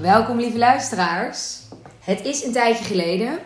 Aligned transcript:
Welkom 0.00 0.38
lieve 0.38 0.58
luisteraars. 0.58 1.58
Het 2.00 2.24
is 2.24 2.44
een 2.44 2.52
tijdje 2.52 2.84
geleden. 2.84 3.38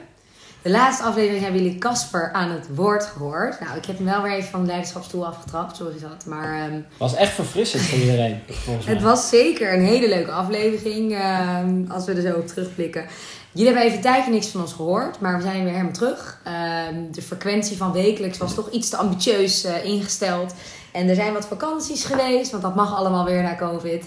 De 0.62 0.71
laatste 0.71 1.05
aflevering 1.05 1.43
hebben 1.43 1.62
jullie 1.62 1.79
Casper 1.79 2.32
aan 2.32 2.51
het 2.51 2.67
woord 2.75 3.05
gehoord. 3.05 3.61
Nou, 3.61 3.77
ik 3.77 3.85
heb 3.85 3.96
hem 3.96 4.07
wel 4.07 4.23
weer 4.23 4.32
even 4.32 4.51
van 4.51 4.61
de 4.61 4.67
leiderschapsstoel 4.67 5.27
afgetrapt, 5.27 5.77
sorry 5.77 5.99
dat. 6.01 6.27
Maar 6.27 6.61
ehm, 6.61 6.80
was 6.99 7.15
echt 7.15 7.33
verfrissend 7.33 7.83
voor 7.83 7.98
iedereen, 7.98 8.41
volgens 8.65 8.87
mij. 8.87 8.95
het 8.95 9.02
was 9.02 9.29
zeker 9.29 9.73
een 9.73 9.84
hele 9.84 10.09
leuke 10.09 10.30
aflevering, 10.30 11.15
ehm, 11.15 11.84
als 11.88 12.05
we 12.05 12.12
er 12.12 12.23
zo 12.23 12.34
op 12.34 12.46
terugblikken. 12.46 13.05
Jullie 13.53 13.66
hebben 13.66 13.84
even 13.84 13.96
een 13.96 14.12
tijdje 14.12 14.30
niks 14.30 14.46
van 14.46 14.61
ons 14.61 14.73
gehoord, 14.73 15.21
maar 15.21 15.37
we 15.37 15.43
zijn 15.43 15.62
weer 15.62 15.73
helemaal 15.73 15.93
terug. 15.93 16.41
Ehm, 16.45 16.95
de 17.12 17.23
frequentie 17.23 17.77
van 17.77 17.93
wekelijks 17.93 18.39
was 18.39 18.55
toch 18.55 18.71
iets 18.71 18.89
te 18.89 18.96
ambitieus 18.96 19.64
eh, 19.64 19.84
ingesteld. 19.84 20.55
En 20.93 21.09
er 21.09 21.14
zijn 21.14 21.32
wat 21.32 21.46
vakanties 21.46 22.05
geweest, 22.05 22.50
want 22.50 22.62
dat 22.62 22.75
mag 22.75 22.96
allemaal 22.96 23.25
weer 23.25 23.43
na 23.43 23.56
COVID. 23.56 24.06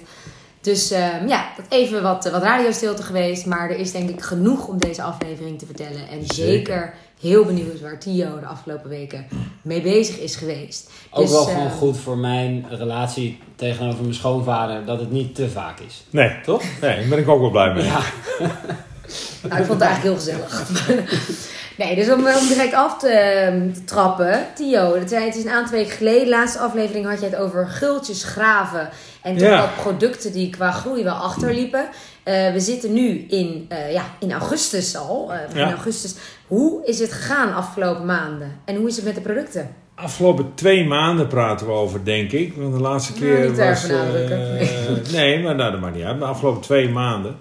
Dus 0.66 0.92
ehm, 0.92 1.28
ja, 1.28 1.46
dat 1.58 1.66
even 1.70 2.02
wat, 2.04 2.30
wat 2.32 2.42
radiostilte 2.42 3.04
geweest. 3.04 3.46
Maar 3.46 3.70
er 3.70 3.78
is 3.78 3.92
denk 3.92 4.10
ik 4.10 4.22
genoeg 4.22 4.68
om 4.68 4.78
deze 4.78 5.02
aflevering 5.02 5.60
te 5.60 5.66
vertellen. 5.66 6.08
En 6.10 6.22
zeker, 6.26 6.94
heel 7.20 7.46
benieuwd 7.46 7.82
waar 7.82 8.00
Tio 8.00 8.40
de 8.40 8.46
afgelopen 8.46 8.90
weken 8.90 9.28
mee 9.62 9.82
bezig 9.82 10.20
is 10.20 10.36
geweest. 10.36 10.90
Ook 11.12 11.22
Dus, 11.22 11.32
wel 11.32 11.44
gewoon 11.44 11.72
goed 11.72 11.98
voor 11.98 12.18
mijn 12.18 12.66
relatie 12.70 13.40
tegenover 13.56 14.02
mijn 14.02 14.14
schoonvader, 14.14 14.86
dat 14.86 15.00
het 15.00 15.12
niet 15.12 15.36
te 15.36 15.50
vaak 15.50 15.80
is. 15.80 16.06
Nee, 16.10 16.32
Toch? 16.44 16.64
nee, 16.82 17.00
daar 17.00 17.08
ben 17.10 17.20
ik 17.20 17.28
ook 17.28 17.40
wel 17.40 17.52
blij 17.52 17.74
mee. 17.74 17.84
Ja. 17.84 18.02
Nou, 19.50 19.62
ik 19.62 19.66
vond 19.66 19.80
het 19.80 19.90
eigenlijk 19.90 20.04
heel 20.04 20.16
gezellig. 20.16 20.70
nee, 21.78 21.96
dus 21.96 22.08
om, 22.10 22.20
om 22.28 22.48
direct 22.48 22.74
af 22.74 22.98
te, 22.98 23.08
ehm, 23.10 23.74
te 23.74 23.84
trappen. 23.84 24.46
Tio, 24.56 24.96
het 24.96 25.12
is 25.12 25.44
een 25.44 25.50
aantal 25.52 25.72
weken 25.78 25.92
geleden. 25.92 26.24
De 26.24 26.30
laatste 26.30 26.60
aflevering 26.60 27.06
had 27.06 27.20
je 27.20 27.26
het 27.26 27.36
over 27.36 27.68
gultjes 27.68 28.24
graven. 28.24 28.90
En 29.22 29.38
toch 29.38 29.48
Ja. 29.48 29.58
wel 29.58 29.70
producten 29.82 30.32
die 30.32 30.50
qua 30.50 30.72
groei 30.72 31.04
wel 31.04 31.14
achterliepen. 31.14 31.88
Eh, 32.24 32.52
we 32.52 32.60
zitten 32.60 32.94
nu 32.94 33.26
in, 33.30 33.66
eh, 33.70 33.92
ja, 33.94 34.04
in 34.20 34.32
augustus 34.32 34.98
al. 34.98 35.32
eh, 35.54 35.62
augustus. 35.70 36.16
Hoe 36.48 36.86
is 36.86 37.00
het 37.00 37.12
gegaan 37.14 37.54
afgelopen 37.54 38.06
maanden? 38.06 38.60
En 38.66 38.76
hoe 38.76 38.88
is 38.88 38.96
het 38.96 39.06
met 39.06 39.16
de 39.16 39.22
producten? 39.22 39.76
Afgelopen 39.96 40.52
twee 40.56 40.86
maanden 40.88 41.28
praten 41.28 41.68
we 41.68 41.72
over, 41.74 42.04
denk 42.06 42.32
ik. 42.32 42.54
Want 42.56 42.74
de 42.74 42.82
laatste 42.82 43.12
Nou, 43.14 43.24
keer 43.26 43.60
erg 43.60 43.80
was... 43.82 43.88
benadrukken. 43.88 44.58
eh, 44.60 44.68
nee, 45.12 45.44
maar 45.44 45.56
nou, 45.56 45.72
dat 45.72 45.80
maakt 45.82 45.96
niet 45.96 46.04
uit. 46.06 46.20
De 46.20 46.26
afgelopen 46.26 46.62
twee 46.62 46.90
maanden. 46.90 47.36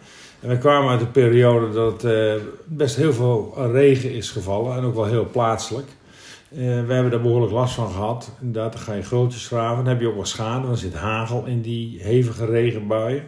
En 0.45 0.50
we 0.50 0.59
kwamen 0.59 0.91
uit 0.91 1.00
een 1.00 1.11
periode 1.11 1.73
dat 1.73 2.05
eh, 2.05 2.33
best 2.64 2.97
heel 2.97 3.12
veel 3.12 3.55
regen 3.73 4.12
is 4.12 4.31
gevallen. 4.31 4.77
En 4.77 4.84
ook 4.84 4.95
wel 4.95 5.05
heel 5.05 5.28
plaatselijk. 5.33 5.87
Eh, 6.50 6.59
we 6.59 6.92
hebben 6.92 7.11
daar 7.11 7.20
behoorlijk 7.20 7.53
last 7.53 7.75
van 7.75 7.91
gehad. 7.91 8.31
Inderdaad, 8.41 8.72
dan 8.72 8.83
ga 8.83 8.92
je 8.95 9.03
grootjes 9.03 9.47
graven. 9.47 9.77
Dan 9.77 9.92
heb 9.92 10.00
je 10.00 10.09
ook 10.09 10.15
wel 10.15 10.25
schade. 10.25 10.67
Dan 10.67 10.77
zit 10.77 10.95
hagel 10.95 11.45
in 11.47 11.61
die 11.61 11.98
hevige 12.03 12.45
regenbuien. 12.45 13.22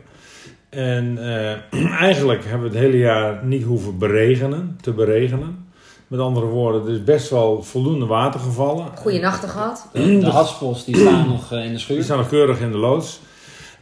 En 0.68 1.18
eh, 1.18 1.92
eigenlijk 2.08 2.44
hebben 2.44 2.70
we 2.70 2.76
het 2.76 2.84
hele 2.84 2.98
jaar 2.98 3.44
niet 3.44 3.62
hoeven 3.64 3.98
beregenen, 3.98 4.78
te 4.80 4.92
beregenen. 4.92 5.64
Met 6.06 6.20
andere 6.20 6.46
woorden, 6.46 6.86
er 6.86 6.92
is 6.92 7.04
best 7.04 7.30
wel 7.30 7.62
voldoende 7.62 8.06
water 8.06 8.40
gevallen. 8.40 8.86
Goeie 8.94 9.20
nachten 9.20 9.48
gehad? 9.48 9.88
De, 9.92 10.18
de 10.18 10.26
haspels 10.26 10.84
die 10.84 10.96
staan 10.96 11.28
nog 11.28 11.52
in 11.52 11.62
de 11.62 11.68
Die 11.68 11.78
schuur. 11.78 12.02
staan 12.02 12.18
nog 12.18 12.28
keurig 12.28 12.60
in 12.60 12.70
de 12.70 12.78
loods. 12.78 13.20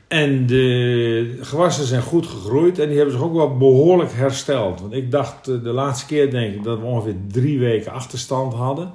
En 0.09 0.47
de 0.47 1.39
gewassen 1.41 1.85
zijn 1.85 2.03
goed 2.03 2.27
gegroeid 2.27 2.79
en 2.79 2.87
die 2.89 2.97
hebben 2.97 3.15
zich 3.15 3.25
ook 3.25 3.35
wel 3.35 3.57
behoorlijk 3.57 4.13
hersteld. 4.13 4.81
Want 4.81 4.93
ik 4.93 5.11
dacht 5.11 5.49
eh, 5.49 5.63
de 5.63 5.73
laatste 5.73 6.07
keer 6.07 6.31
denk 6.31 6.55
ik 6.55 6.65
dat 6.65 6.79
we 6.79 6.85
ongeveer 6.85 7.17
drie 7.29 7.59
weken 7.59 7.93
achterstand 7.93 8.55
hadden. 8.55 8.93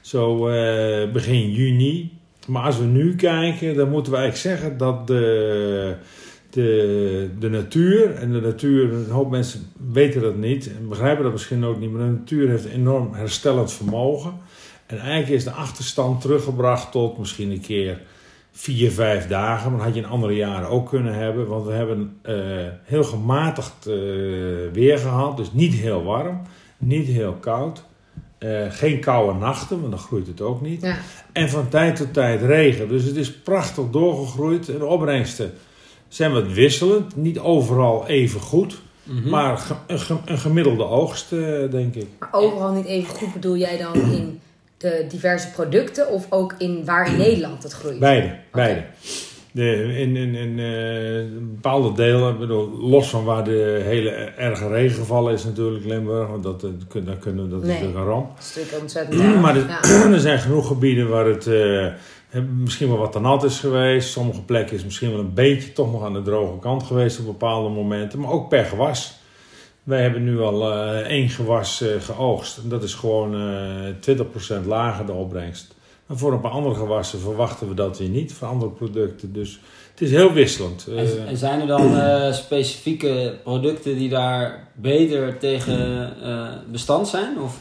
Zo 0.00 0.48
eh, 0.48 1.12
begin 1.12 1.50
juni. 1.50 2.18
Maar 2.46 2.62
als 2.62 2.78
we 2.78 2.84
nu 2.84 3.16
kijken, 3.16 3.76
dan 3.76 3.90
moeten 3.90 4.12
we 4.12 4.18
eigenlijk 4.18 4.58
zeggen 4.58 4.78
dat 4.78 5.06
de, 5.06 5.94
de, 6.50 7.30
de 7.38 7.48
natuur, 7.48 8.14
en 8.14 8.32
de 8.32 8.40
natuur, 8.40 8.92
een 8.92 9.10
hoop 9.10 9.30
mensen 9.30 9.60
weten 9.92 10.22
dat 10.22 10.36
niet 10.36 10.70
en 10.78 10.88
begrijpen 10.88 11.22
dat 11.22 11.32
misschien 11.32 11.64
ook 11.64 11.80
niet, 11.80 11.90
maar 11.90 12.06
de 12.06 12.12
natuur 12.12 12.48
heeft 12.48 12.64
een 12.64 12.70
enorm 12.70 13.14
herstellend 13.14 13.72
vermogen. 13.72 14.32
En 14.86 14.98
eigenlijk 14.98 15.28
is 15.28 15.44
de 15.44 15.50
achterstand 15.50 16.20
teruggebracht 16.20 16.92
tot 16.92 17.18
misschien 17.18 17.50
een 17.50 17.60
keer 17.60 18.00
vier, 18.52 18.90
vijf 18.90 19.26
dagen. 19.28 19.68
Maar 19.70 19.76
dat 19.78 19.86
had 19.86 19.96
je 19.96 20.02
in 20.02 20.08
andere 20.08 20.34
jaren 20.34 20.68
ook 20.68 20.88
kunnen 20.88 21.14
hebben. 21.14 21.46
Want 21.46 21.66
we 21.66 21.72
hebben 21.72 22.16
eh, 22.22 22.34
heel 22.82 23.04
gematigd 23.04 23.86
eh, 23.86 23.94
weer 24.72 24.98
gehad. 24.98 25.36
Dus 25.36 25.52
niet 25.52 25.74
heel 25.74 26.02
warm, 26.04 26.40
niet 26.78 27.06
heel 27.06 27.32
koud. 27.32 27.82
Eh, 28.38 28.66
geen 28.68 29.00
koude 29.00 29.38
nachten, 29.38 29.78
want 29.80 29.90
dan 29.90 30.00
groeit 30.00 30.26
het 30.26 30.40
ook 30.40 30.60
niet. 30.60 30.82
Ja. 30.82 30.96
En 31.32 31.48
van 31.48 31.68
tijd 31.68 31.96
tot 31.96 32.12
tijd 32.12 32.42
regen. 32.42 32.88
Dus 32.88 33.04
het 33.04 33.16
is 33.16 33.32
prachtig 33.32 33.84
doorgegroeid. 33.90 34.68
En 34.68 34.78
de 34.78 34.84
opbrengsten 34.86 35.52
zijn 36.08 36.32
wat 36.32 36.52
wisselend. 36.52 37.16
Niet 37.16 37.38
overal 37.38 38.06
even 38.06 38.40
goed. 38.40 38.80
Mhm. 39.02 39.28
Maar 39.28 39.56
ge- 39.58 39.74
een, 39.86 39.98
ge- 39.98 40.16
een 40.24 40.38
gemiddelde 40.38 40.84
oogst, 40.84 41.32
eh, 41.32 41.70
denk 41.70 41.94
ik. 41.94 42.06
Maar 42.18 42.28
overal 42.32 42.72
niet 42.72 42.84
even 42.86 43.14
goed 43.14 43.32
bedoel 43.32 43.56
jij 43.56 43.76
dan 43.78 43.94
in 43.94 44.40
de 44.80 45.04
diverse 45.08 45.50
producten 45.50 46.08
of 46.10 46.26
ook 46.30 46.54
in 46.58 46.84
waar 46.84 47.06
in 47.12 47.16
Nederland 47.26 47.62
het 47.62 47.72
groeit? 47.72 47.98
Beide, 47.98 48.34
beide. 48.52 48.82
De, 49.52 49.94
in 49.98 50.16
in, 50.16 50.34
in 50.34 50.58
eh, 50.58 51.38
bepaalde 51.54 51.92
delen, 51.92 52.38
bedoel, 52.38 52.68
los 52.80 53.08
van 53.10 53.24
waar 53.24 53.44
de 53.44 53.80
hele 53.84 54.10
erge 54.36 54.68
regen 54.68 54.96
gevallen 54.96 55.32
is 55.32 55.44
natuurlijk, 55.44 55.84
Limburg, 55.84 56.28
want 56.28 56.42
dat, 56.42 56.64
eh, 56.64 56.70
kun- 56.88 57.04
daar 57.04 57.16
kunnen, 57.16 57.44
we- 57.44 57.50
dat 57.50 57.62
is 57.62 57.68
natuurlijk 57.68 57.96
een 57.98 58.04
ramp. 58.04 58.28
Dat 58.36 58.38
is 58.44 58.54
natuurlijk 58.54 58.82
ontzettend 58.82 59.20
erg. 59.20 59.40
Maar 59.40 59.56
er, 59.56 59.66
Ja. 59.68 60.10
er 60.14 60.20
zijn 60.20 60.38
genoeg 60.38 60.66
gebieden 60.66 61.08
waar 61.08 61.26
het 61.26 61.46
eh, 61.46 61.86
misschien 62.58 62.88
wel 62.88 62.98
wat 62.98 63.12
te 63.12 63.20
nat 63.20 63.44
is 63.44 63.58
geweest. 63.58 64.10
Sommige 64.10 64.42
plekken 64.42 64.76
is 64.76 64.84
misschien 64.84 65.10
wel 65.10 65.18
een 65.20 65.34
beetje 65.34 65.72
toch 65.72 65.92
nog 65.92 66.04
aan 66.04 66.12
de 66.12 66.22
droge 66.22 66.58
kant 66.58 66.82
geweest 66.82 67.18
op 67.18 67.26
bepaalde 67.26 67.68
momenten, 67.68 68.20
maar 68.20 68.30
ook 68.30 68.48
per 68.48 68.64
gewas. 68.64 69.19
Wij 69.82 70.02
hebben 70.02 70.24
nu 70.24 70.40
al 70.40 70.72
eh, 70.72 70.98
één 70.98 71.28
gewas 71.28 71.80
eh, 71.80 71.88
geoogst. 72.00 72.58
En 72.58 72.68
dat 72.68 72.82
is 72.82 72.94
gewoon 72.94 73.34
eh 74.04 74.18
20% 74.62 74.66
lager 74.66 75.06
de 75.06 75.12
opbrengst. 75.12 75.74
En 76.08 76.18
voor 76.18 76.32
een 76.32 76.40
paar 76.40 76.50
andere 76.50 76.74
gewassen 76.74 77.20
verwachten 77.20 77.68
we 77.68 77.74
dat 77.74 77.98
weer 77.98 78.08
niet, 78.08 78.32
voor 78.32 78.48
andere 78.48 78.70
producten. 78.70 79.32
Dus 79.32 79.60
het 79.90 80.00
is 80.00 80.10
heel 80.10 80.32
wisselend. 80.32 80.86
En, 80.96 81.26
en 81.26 81.36
zijn 81.36 81.60
er 81.60 81.66
dan 81.66 81.92
specifieke 82.34 83.38
producten 83.42 83.98
die 83.98 84.08
daar 84.08 84.68
beter 84.74 85.38
tegen 85.38 86.12
bestand 86.70 87.08
zijn? 87.08 87.40
Of? 87.40 87.58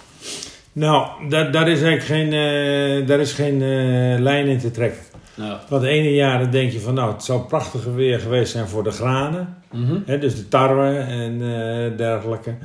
nou, 0.72 1.29
daar, 1.29 1.52
daar 1.52 1.69
is 1.69 1.81
eigenlijk 1.81 2.03
geen, 2.03 2.29
daar 3.06 3.19
is 3.19 3.34
geen 3.34 3.59
lijn 4.22 4.47
in 4.47 4.59
te 4.59 4.72
trekken. 4.72 5.09
Nou, 5.39 5.57
Want 5.69 5.81
de 5.81 5.88
ene 5.89 6.13
jaren 6.13 6.51
denk 6.51 6.72
je 6.72 6.79
van 6.79 6.94
nou, 6.94 7.11
het 7.11 7.23
zou 7.23 7.41
prachtiger 7.41 7.95
weer 7.95 8.19
geweest 8.19 8.51
zijn 8.51 8.67
voor 8.67 8.83
de 8.83 8.91
granen. 8.91 9.57
mhm. 9.72 9.97
Hè, 10.05 10.19
dus 10.19 10.35
de 10.35 10.47
tarwe 10.47 10.97
en 10.97 11.33
eh, 11.33 11.97
dergelijke. 11.97 12.55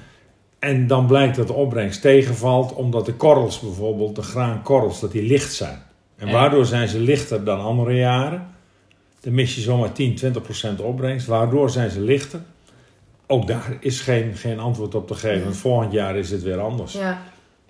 En 0.59 0.87
dan 0.87 1.07
blijkt 1.07 1.37
dat 1.37 1.47
de 1.47 1.53
opbrengst 1.53 2.01
tegenvalt, 2.01 2.73
omdat 2.75 3.07
de 3.07 3.13
korrels 3.15 3.61
bijvoorbeeld, 3.61 4.17
de 4.17 4.23
graankorrels, 4.23 5.01
dat 5.01 5.13
die 5.13 5.23
licht 5.23 5.53
zijn. 5.53 5.83
En 6.17 6.27
Ja. 6.27 6.33
waardoor 6.33 6.67
zijn 6.67 6.89
ze 6.89 6.99
lichter 7.01 7.45
dan 7.45 7.61
andere 7.61 7.95
jaren. 7.95 8.47
Dan 9.21 9.35
mis 9.35 9.55
je 9.55 9.61
zomaar 9.61 9.93
10, 9.93 10.15
20 10.15 10.43
procent 10.43 10.81
opbrengst. 10.81 11.27
Waardoor 11.27 11.71
zijn 11.71 11.91
ze 11.91 12.01
lichter. 12.01 12.41
Ook 13.27 13.47
daar 13.47 13.77
is 13.81 14.01
geen, 14.01 14.35
geen 14.37 14.59
antwoord 14.61 14.95
op 14.95 15.07
te 15.07 15.15
geven. 15.15 15.55
Volgend 15.55 15.93
jaar 15.93 16.17
is 16.17 16.31
het 16.31 16.43
weer 16.43 16.61
anders. 16.61 16.93
Ja. 16.93 17.23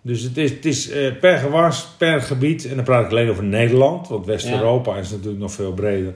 Dus 0.06 0.22
het 0.22 0.36
is, 0.36 0.50
het 0.50 0.64
is 0.64 0.90
eh, 0.90 1.18
per 1.20 1.38
gewas, 1.38 1.88
per 1.98 2.22
gebied. 2.22 2.66
En 2.68 2.76
dan 2.76 2.84
praat 2.84 3.04
ik 3.04 3.10
alleen 3.10 3.30
over 3.30 3.44
Nederland. 3.44 4.08
Want 4.08 4.26
West-Europa 4.26 4.96
is 4.96 5.10
natuurlijk 5.10 5.38
nog 5.38 5.52
veel 5.52 5.72
breder. 5.72 6.14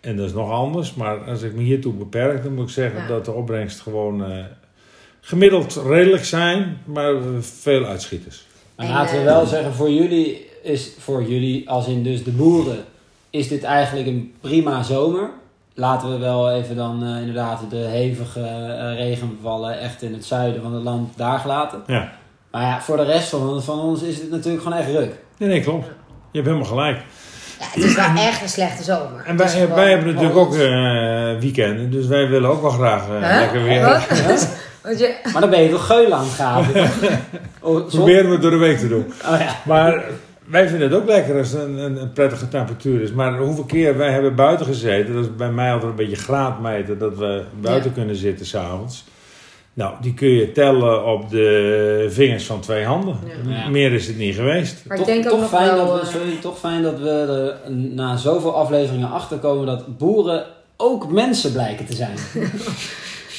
En 0.00 0.16
dat 0.16 0.26
is 0.26 0.32
nog 0.32 0.50
anders. 0.50 0.94
Maar 0.94 1.18
als 1.18 1.42
ik 1.42 1.54
me 1.54 1.62
hiertoe 1.62 1.92
beperk, 1.92 2.42
dan 2.42 2.54
moet 2.54 2.64
ik 2.64 2.74
zeggen 2.74 3.00
Ja. 3.00 3.06
dat 3.06 3.24
de 3.24 3.32
opbrengst 3.32 3.80
gewoon 3.80 4.24
eh, 4.24 4.44
gemiddeld 5.20 5.80
redelijk 5.86 6.24
zijn. 6.24 6.78
Maar 6.84 7.14
veel 7.40 7.84
uitschieters. 7.84 8.46
Maar 8.76 8.86
En, 8.86 8.92
laten 8.92 9.18
we 9.18 9.24
wel 9.24 9.46
zeggen, 9.46 9.72
voor 9.72 9.90
jullie 9.90 10.46
is, 10.62 10.92
voor 10.98 11.22
jullie, 11.22 11.68
als 11.70 11.86
in 11.86 12.02
dus 12.02 12.24
de 12.24 12.30
boeren, 12.30 12.84
is 13.30 13.48
dit 13.48 13.62
eigenlijk 13.62 14.06
een 14.06 14.32
prima 14.40 14.82
zomer. 14.82 15.30
Laten 15.74 16.10
we 16.10 16.18
wel 16.18 16.50
even 16.52 16.76
dan 16.76 17.04
eh, 17.04 17.18
inderdaad 17.20 17.70
de 17.70 17.76
hevige 17.76 18.94
regenvallen 18.96 19.80
echt 19.80 20.02
in 20.02 20.12
het 20.12 20.24
zuiden 20.24 20.62
van 20.62 20.74
het 20.74 20.82
land 20.82 21.16
daar 21.16 21.38
gelaten. 21.38 21.82
Ja. 21.86 22.18
Maar 22.50 22.62
ja, 22.62 22.80
voor 22.80 22.96
de 22.96 23.02
rest 23.04 23.28
van, 23.28 23.62
van 23.62 23.80
ons 23.80 24.02
is 24.02 24.16
het 24.16 24.30
natuurlijk 24.30 24.62
gewoon 24.62 24.78
echt 24.78 24.88
ruk. 24.90 25.12
Nee, 25.38 25.48
nee, 25.48 25.60
klopt. 25.62 25.86
Je 26.30 26.38
hebt 26.38 26.46
helemaal 26.46 26.68
gelijk. 26.68 26.96
Ja, 27.58 27.66
het 27.70 27.84
is 27.84 27.94
wel 27.94 28.04
echt 28.16 28.42
een 28.42 28.48
slechte 28.48 28.82
zomer. 28.82 29.22
En 29.26 29.36
wij, 29.36 29.48
gewoon- 29.48 29.74
wij 29.74 29.90
hebben 29.90 30.06
natuurlijk 30.08 30.38
ook 30.38 30.54
eh, 30.54 31.38
weekenden. 31.40 31.90
Dus 31.90 32.06
wij 32.06 32.28
willen 32.28 32.50
ook 32.50 32.60
wel 32.62 32.70
graag 32.70 33.02
eh, 33.08 33.14
Hè? 33.20 33.38
lekker 33.40 33.62
weer. 33.62 33.80
Wat? 33.84 34.08
Want 34.82 34.98
je, 34.98 35.14
Maar 35.32 35.40
dan 35.40 35.50
ben 35.50 35.62
je 35.62 35.70
toch 35.70 35.86
geulen 35.86 36.16
aan 36.16 36.24
het 36.24 36.32
graven? 36.32 36.90
oh? 37.60 37.86
Proberen 37.86 38.24
we 38.26 38.32
het 38.32 38.42
door 38.42 38.50
de 38.50 38.56
week 38.56 38.78
te 38.78 38.88
doen. 38.88 39.12
Oh 39.32 39.38
ja. 39.40 39.56
Maar 39.64 40.04
wij 40.44 40.68
vinden 40.68 40.90
het 40.90 40.98
ook 41.00 41.06
lekker 41.08 41.38
als 41.38 41.50
het 41.50 41.60
een, 41.62 41.76
een, 41.78 42.00
een 42.00 42.12
prettige 42.12 42.48
temperatuur 42.48 43.02
is. 43.02 43.12
Maar 43.12 43.38
hoeveel 43.38 43.64
keer 43.64 43.96
wij 43.96 44.10
hebben 44.12 44.34
buiten 44.34 44.66
gezeten, 44.66 45.14
dat 45.14 45.24
is 45.24 45.36
bij 45.36 45.50
mij 45.50 45.72
altijd 45.72 45.90
een 45.90 45.96
beetje 45.96 46.16
graadmeten, 46.16 46.98
dat 46.98 47.16
we 47.16 47.42
buiten 47.60 47.90
Ja. 47.90 47.96
kunnen 47.96 48.16
zitten 48.16 48.46
s'avonds. 48.46 49.04
Nou, 49.72 49.94
die 50.00 50.14
kun 50.14 50.28
je 50.28 50.52
tellen 50.52 51.04
op 51.04 51.30
de 51.30 52.06
vingers 52.10 52.46
van 52.46 52.60
twee 52.60 52.84
handen. 52.84 53.18
Ja. 53.46 53.68
Meer 53.68 53.92
is 53.92 54.06
het 54.06 54.16
niet 54.16 54.34
geweest. 54.34 54.82
maar 54.86 54.96
toch, 54.96 55.06
ik 55.06 55.12
denk 55.12 55.32
ook 55.32 55.40
toch, 55.40 55.48
fijn 55.48 55.74
wel... 55.74 55.86
dat 55.86 56.00
we, 56.00 56.06
eh, 56.06 56.12
sorry, 56.12 56.36
toch 56.40 56.58
fijn 56.58 56.82
dat 56.82 56.98
we 56.98 57.10
er 57.66 57.72
na 57.72 58.16
zoveel 58.16 58.56
afleveringen 58.56 59.10
achterkomen 59.10 59.66
dat 59.66 59.98
boeren 59.98 60.46
ook 60.76 61.10
mensen 61.10 61.52
blijken 61.52 61.86
te 61.86 61.94
zijn. 61.94 62.16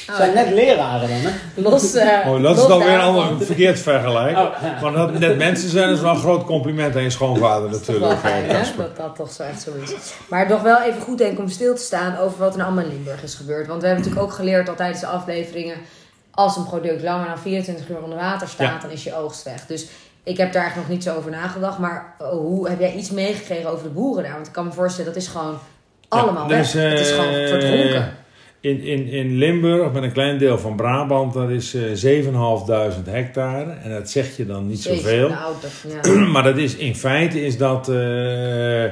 Het 0.06 0.16
zijn 0.16 0.34
net 0.34 0.50
leraren 0.50 1.08
dan, 1.08 1.18
hè? 1.18 1.30
Los, 1.70 1.94
eh, 1.94 2.28
Oh, 2.28 2.42
dat 2.42 2.58
is 2.58 2.66
dan 2.66 2.78
weer 2.78 2.94
een 2.94 3.00
ander 3.00 3.46
verkeerd 3.46 3.78
vergelijk. 3.78 4.36
Oh, 4.38 4.50
ja. 4.62 4.78
Maar 4.82 4.92
dat 4.92 5.18
net 5.18 5.36
mensen 5.36 5.68
zijn 5.68 5.90
is 5.90 6.00
wel 6.00 6.10
een 6.10 6.20
groot 6.20 6.44
compliment 6.44 6.96
aan 6.96 7.02
je 7.02 7.10
schoonvader 7.10 7.70
Dat 7.70 7.80
natuurlijk. 7.80 8.18
fijn, 8.18 8.44
eh, 8.44 8.56
hè? 8.56 8.76
Dat 8.76 8.96
dat 8.96 9.16
toch 9.16 9.32
zo 9.32 9.42
echt 9.42 9.62
zo 9.62 9.70
is. 9.82 9.94
Maar 10.28 10.48
toch 10.48 10.62
wel 10.62 10.82
even 10.82 11.00
goed 11.00 11.18
denk 11.18 11.38
om 11.38 11.48
stil 11.48 11.74
te 11.74 11.82
staan 11.82 12.16
over 12.16 12.38
wat 12.38 12.52
er 12.52 12.58
nou 12.58 12.70
allemaal 12.70 12.90
in 12.90 12.96
Limburg 12.96 13.22
is 13.22 13.34
gebeurd. 13.34 13.66
Want 13.66 13.80
we 13.80 13.86
hebben 13.86 14.04
natuurlijk 14.04 14.32
ook 14.32 14.38
geleerd 14.38 14.68
al 14.68 14.74
tijdens 14.74 15.00
de 15.00 15.06
afleveringen... 15.06 15.76
als 16.34 16.56
een 16.56 16.64
product 16.64 17.02
langer 17.02 17.26
dan 17.28 17.38
24 17.38 17.88
uur 17.88 18.02
onder 18.02 18.18
water 18.18 18.48
staat, 18.48 18.66
Ja. 18.74 18.78
dan 18.78 18.90
is 18.90 19.04
je 19.04 19.16
oogst 19.16 19.42
weg. 19.44 19.66
Dus 19.66 19.86
ik 20.22 20.36
heb 20.36 20.52
daar 20.52 20.62
eigenlijk 20.62 20.88
nog 20.88 20.98
niet 20.98 21.06
zo 21.06 21.16
over 21.16 21.30
nagedacht. 21.30 21.78
Maar 21.78 22.14
eh, 22.18 22.28
hoe 22.28 22.68
heb 22.68 22.80
jij 22.80 22.94
iets 22.94 23.10
meegekregen 23.10 23.70
over 23.70 23.82
de 23.84 23.90
boeren 23.90 24.22
daar? 24.24 24.32
Want 24.34 24.46
ik 24.46 24.52
kan 24.52 24.64
me 24.64 24.72
voorstellen, 24.72 25.12
dat 25.12 25.22
is 25.22 25.28
gewoon 25.28 25.58
allemaal 26.08 26.48
weg. 26.48 26.72
het 26.72 27.00
is 27.00 27.10
gewoon 27.10 27.34
eh, 27.34 27.48
verdronken. 27.48 28.12
In, 28.60 28.80
in, 28.82 29.06
in 29.08 29.36
Limburg, 29.38 29.92
met 29.92 30.02
een 30.02 30.12
klein 30.12 30.38
deel 30.38 30.58
van 30.58 30.76
Brabant, 30.76 31.32
dat 31.32 31.48
is 31.50 31.74
eh 31.74 32.22
7.500 32.24 33.04
hectare. 33.10 33.70
En 33.70 33.90
dat 33.90 34.10
zeg 34.10 34.36
je 34.36 34.46
dan 34.46 34.66
niet 34.66 34.82
zoveel. 34.82 35.28
nou, 35.28 35.54
dat- 35.60 35.92
ja. 36.04 36.12
Maar 36.32 36.42
dat 36.42 36.56
is, 36.56 36.76
in 36.76 36.94
feite 36.96 37.44
is 37.44 37.58
dat 37.58 37.88
eh 37.88 38.84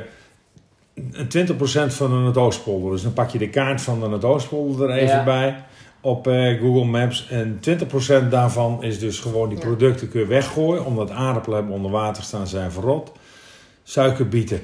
20% 0.95 1.93
van 1.93 2.11
de 2.11 2.17
Noordoostpolder. 2.17 2.91
Dus 2.93 3.03
dan 3.03 3.13
pak 3.13 3.31
je 3.31 3.39
de 3.39 3.49
kaart 3.49 3.81
van 3.81 4.01
de 4.01 4.09
Noordoostpolder 4.09 4.91
er 4.91 4.97
even 4.97 5.17
Ja. 5.17 5.25
bij 5.25 5.65
op 6.01 6.27
eh, 6.27 6.61
Google 6.61 6.85
Maps. 6.85 7.29
En 7.29 7.61
20% 8.25 8.29
daarvan 8.29 8.83
is 8.83 8.99
dus 8.99 9.19
gewoon 9.19 9.49
die 9.49 9.59
producten 9.59 10.09
kun 10.09 10.21
je 10.21 10.27
weggooien. 10.27 10.85
Omdat 10.85 11.11
aardappelen 11.11 11.59
hebben 11.59 11.77
onder 11.77 11.91
water 11.91 12.23
staan 12.23 12.47
zijn 12.47 12.73
verrot. 12.73 13.13
Suikerbieten 13.83 14.61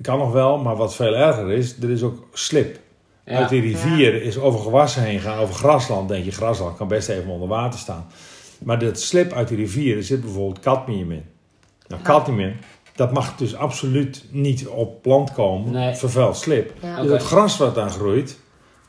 kan 0.00 0.18
nog 0.18 0.32
wel, 0.32 0.58
maar 0.58 0.76
wat 0.76 0.94
veel 0.94 1.14
erger 1.16 1.50
is, 1.50 1.76
er 1.82 1.90
is 1.90 2.02
ook 2.02 2.26
slip. 2.32 2.78
Ja. 3.24 3.38
Uit 3.38 3.48
die 3.48 3.60
rivier 3.60 4.22
is 4.22 4.38
over 4.38 4.60
gewassen 4.60 5.02
heen 5.02 5.20
gaan, 5.20 5.38
over 5.38 5.54
grasland. 5.54 6.08
Denk 6.08 6.24
je, 6.24 6.30
grasland 6.30 6.76
kan 6.76 6.88
best 6.88 7.08
even 7.08 7.30
onder 7.30 7.48
water 7.48 7.78
staan. 7.78 8.06
Maar 8.58 8.78
dat 8.78 9.00
slip 9.00 9.32
uit 9.32 9.48
die 9.48 9.56
rivier, 9.56 9.96
er 9.96 10.02
zit 10.02 10.20
bijvoorbeeld 10.20 10.60
cadmium 10.60 11.12
in. 11.12 11.24
Nou, 11.86 12.02
cadmium, 12.02 12.56
dat 12.94 13.12
mag 13.12 13.36
dus 13.36 13.56
absoluut 13.56 14.24
niet 14.30 14.66
op 14.66 15.02
plant 15.02 15.32
komen. 15.32 15.72
Nee. 15.72 15.94
Vervuild 15.94 16.36
slip. 16.36 16.72
Ja. 16.82 17.02
Dus 17.02 17.10
het 17.10 17.22
gras 17.22 17.56
wat 17.56 17.74
daar 17.74 17.90
groeit, 17.90 18.38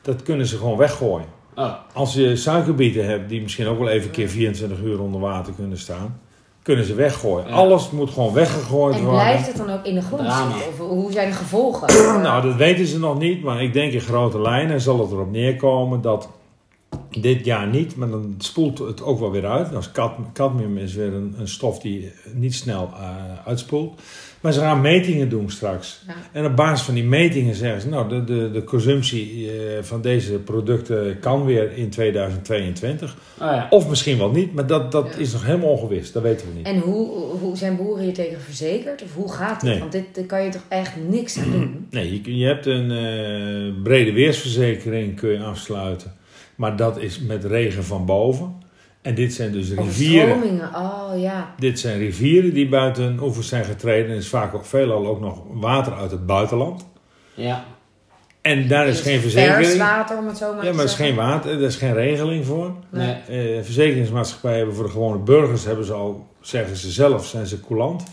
dat 0.01 0.23
kunnen 0.23 0.45
ze 0.45 0.57
gewoon 0.57 0.77
weggooien. 0.77 1.27
Oh, 1.55 1.73
Als 1.93 2.13
je 2.13 2.35
suikerbieten 2.35 3.05
hebt, 3.05 3.29
die 3.29 3.41
misschien 3.41 3.67
ook 3.67 3.79
wel 3.79 3.89
even 3.89 4.05
een 4.07 4.11
keer 4.13 4.29
24 4.29 4.79
uur 4.81 5.01
onder 5.01 5.21
water 5.21 5.53
kunnen 5.53 5.77
staan, 5.77 6.19
kunnen 6.61 6.85
ze 6.85 6.93
weggooien. 6.95 7.47
Ja. 7.47 7.53
Alles 7.53 7.89
moet 7.91 8.09
gewoon 8.09 8.33
weggegooid 8.33 8.95
En 8.95 9.03
worden. 9.03 9.21
blijft 9.21 9.47
het 9.47 9.57
dan 9.57 9.69
ook 9.69 9.85
in 9.85 9.95
de 9.95 10.01
grond 10.01 10.21
zitten? 10.31 10.67
Of 10.69 10.77
hoe 10.77 11.11
zijn 11.11 11.29
de 11.29 11.35
gevolgen? 11.35 12.21
Nou, 12.21 12.41
dat 12.41 12.55
weten 12.55 12.85
ze 12.85 12.99
nog 12.99 13.17
niet, 13.19 13.43
maar 13.43 13.63
ik 13.63 13.73
denk 13.73 13.91
in 13.91 13.99
grote 14.01 14.41
lijnen 14.41 14.81
zal 14.81 14.99
het 14.99 15.11
erop 15.11 15.31
neerkomen 15.31 16.01
dat 16.01 16.29
dit 17.21 17.45
jaar 17.45 17.67
niet, 17.67 17.95
maar 17.95 18.09
dan 18.09 18.35
spoelt 18.37 18.79
het 18.79 19.03
ook 19.03 19.19
wel 19.19 19.31
weer 19.31 19.45
uit. 19.45 19.71
Nou, 19.71 19.83
cad- 19.93 20.15
cadmium 20.33 20.77
is 20.77 20.93
weer 20.95 21.13
een, 21.13 21.35
een 21.39 21.47
stof 21.47 21.79
die 21.79 22.11
niet 22.33 22.55
snel 22.55 22.89
eh, 22.99 23.09
uitspoelt. 23.45 24.01
Maar 24.41 24.53
ze 24.53 24.59
gaan 24.59 24.81
metingen 24.81 25.29
doen 25.29 25.49
straks. 25.49 26.01
Ja. 26.07 26.13
En 26.31 26.45
op 26.45 26.55
basis 26.55 26.85
van 26.85 26.93
die 26.93 27.03
metingen 27.03 27.55
zeggen 27.55 27.81
ze, 27.81 27.89
nou, 27.89 28.09
de, 28.09 28.23
de, 28.23 28.51
de 28.51 28.63
consumptie 28.63 29.51
eh, 29.51 29.83
van 29.83 30.01
deze 30.01 30.33
producten 30.33 31.19
kan 31.19 31.45
weer 31.45 31.77
in 31.77 31.89
2022. 31.89 33.11
oh 33.11 33.17
ja. 33.47 33.67
Of 33.69 33.89
misschien 33.89 34.17
wel 34.17 34.31
niet, 34.31 34.53
maar 34.53 34.67
dat, 34.67 34.91
dat 34.91 35.07
Ja. 35.13 35.19
is 35.19 35.33
nog 35.33 35.45
helemaal 35.45 35.69
ongewis. 35.69 36.11
Dat 36.11 36.23
weten 36.23 36.47
we 36.47 36.53
niet. 36.57 36.65
En 36.65 36.79
hoe, 36.79 37.07
hoe 37.39 37.57
zijn 37.57 37.75
boeren 37.75 38.03
hier 38.03 38.13
tegen 38.13 38.41
verzekerd? 38.41 39.03
Of 39.03 39.13
hoe 39.13 39.31
gaat 39.31 39.61
het? 39.61 39.69
Nee. 39.69 39.79
Want 39.79 39.91
dit, 39.91 40.03
daar 40.15 40.23
kan 40.23 40.43
je 40.43 40.49
toch 40.49 40.65
echt 40.67 40.93
niks 41.09 41.37
aan 41.37 41.51
doen? 41.51 41.87
Nee, 41.89 42.21
je, 42.23 42.37
je 42.37 42.45
hebt 42.45 42.65
een 42.65 42.91
eh, 42.91 43.83
brede 43.83 44.11
weersverzekering 44.13 45.15
kun 45.15 45.29
je 45.29 45.39
afsluiten. 45.39 46.13
Maar 46.55 46.75
dat 46.75 46.97
is 46.97 47.19
met 47.19 47.43
regen 47.45 47.83
van 47.83 48.05
boven. 48.05 48.63
En 49.01 49.15
dit 49.15 49.33
zijn 49.33 49.51
dus 49.51 49.69
rivieren. 49.71 50.35
Overstromingen, 50.35 50.75
oh 50.75 51.11
ja. 51.21 51.53
Dit 51.57 51.79
zijn 51.79 51.97
rivieren 51.97 52.53
die 52.53 52.69
buiten 52.69 53.03
hun 53.03 53.19
oevers 53.21 53.47
zijn 53.47 53.65
getreden. 53.65 54.11
En 54.11 54.17
is 54.17 54.27
vaak 54.29 54.53
ook 54.53 54.65
veelal 54.65 55.07
ook 55.07 55.19
nog 55.19 55.41
water 55.51 55.93
uit 55.93 56.11
het 56.11 56.25
buitenland. 56.25 56.85
Ja. 57.33 57.65
En 58.41 58.67
daar 58.67 58.87
is 58.87 59.01
geen 59.01 59.19
Vers 59.19 59.33
verzekering. 59.33 59.77
water, 59.77 60.17
om 60.17 60.27
het 60.27 60.37
zo 60.37 60.53
maar 60.53 60.63
Ja, 60.63 60.69
te 60.69 60.75
maar 60.75 60.85
er 60.85 60.91
is 60.91 60.95
zeggen. 60.97 61.05
geen 61.05 61.25
water, 61.25 61.51
er 61.51 61.61
is 61.61 61.75
geen 61.75 61.93
regeling 61.93 62.45
voor. 62.45 62.71
Nee. 62.89 63.13
Eh 63.27 63.63
verzekeringsmaatschappijen 63.63 64.57
hebben 64.57 64.75
voor 64.75 64.83
de 64.85 64.91
gewone 64.91 65.17
burgers, 65.17 65.65
hebben 65.65 65.85
ze 65.85 65.93
al, 65.93 66.27
zeggen 66.41 66.75
ze 66.77 66.91
zelf, 66.91 67.25
zijn 67.25 67.45
ze 67.45 67.59
coulant. 67.61 68.03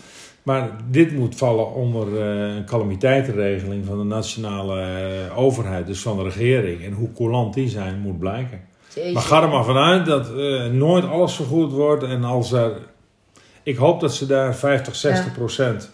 Maar 0.43 0.71
dit 0.91 1.13
moet 1.13 1.37
vallen 1.37 1.75
onder 1.75 2.21
eh, 2.21 2.55
een 2.55 2.65
calamiteitenregeling 2.65 3.87
van 3.87 3.99
de 3.99 4.05
nationale 4.05 4.81
eh, 4.81 5.39
overheid, 5.39 5.87
dus 5.87 6.01
van 6.01 6.17
de 6.17 6.23
regering. 6.23 6.85
En 6.85 6.93
hoe 6.93 7.13
coulant 7.13 7.55
die 7.55 7.69
zijn, 7.69 7.99
moet 7.99 8.19
blijken. 8.19 8.61
Maar 9.13 9.23
ga 9.23 9.43
er 9.43 9.49
maar 9.49 9.65
vanuit 9.65 10.07
dat 10.07 10.29
eh, 10.37 10.67
nooit 10.67 11.05
alles 11.05 11.35
vergoed 11.35 11.73
wordt. 11.73 12.05
En 12.05 12.25
als 12.25 12.53
er, 12.53 12.73
ik 13.63 13.77
hoop 13.77 14.01
dat 14.01 14.15
ze 14.15 14.27
daar 14.27 14.55
50, 14.55 14.97
60 14.97 15.33
procent 15.33 15.91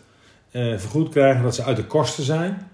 eh, 0.51 0.79
vergoed 0.79 1.09
krijgen, 1.09 1.43
dat 1.43 1.55
ze 1.55 1.65
uit 1.65 1.77
de 1.77 1.87
kosten 1.87 2.25
zijn. 2.25 2.71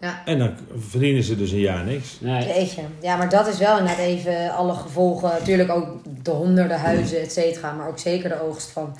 Ja. 0.00 0.22
En 0.24 0.38
dan 0.38 0.50
verdienen 0.78 1.22
ze 1.22 1.36
dus 1.36 1.50
een 1.50 1.58
jaar 1.58 1.84
niks. 1.84 2.20
Nee. 2.20 2.72
Ja, 3.00 3.16
maar 3.16 3.28
dat 3.28 3.46
is 3.46 3.58
wel 3.58 3.78
inderdaad 3.78 4.04
even 4.04 4.50
alle 4.50 4.74
gevolgen. 4.74 5.28
Natuurlijk 5.28 5.70
ook 5.70 5.88
de 6.22 6.30
honderden 6.30 6.80
huizen, 6.80 7.20
et 7.20 7.32
cetera. 7.32 7.72
Maar 7.72 7.88
ook 7.88 7.98
zeker 7.98 8.28
de 8.28 8.42
oogst 8.42 8.70
van 8.70 8.96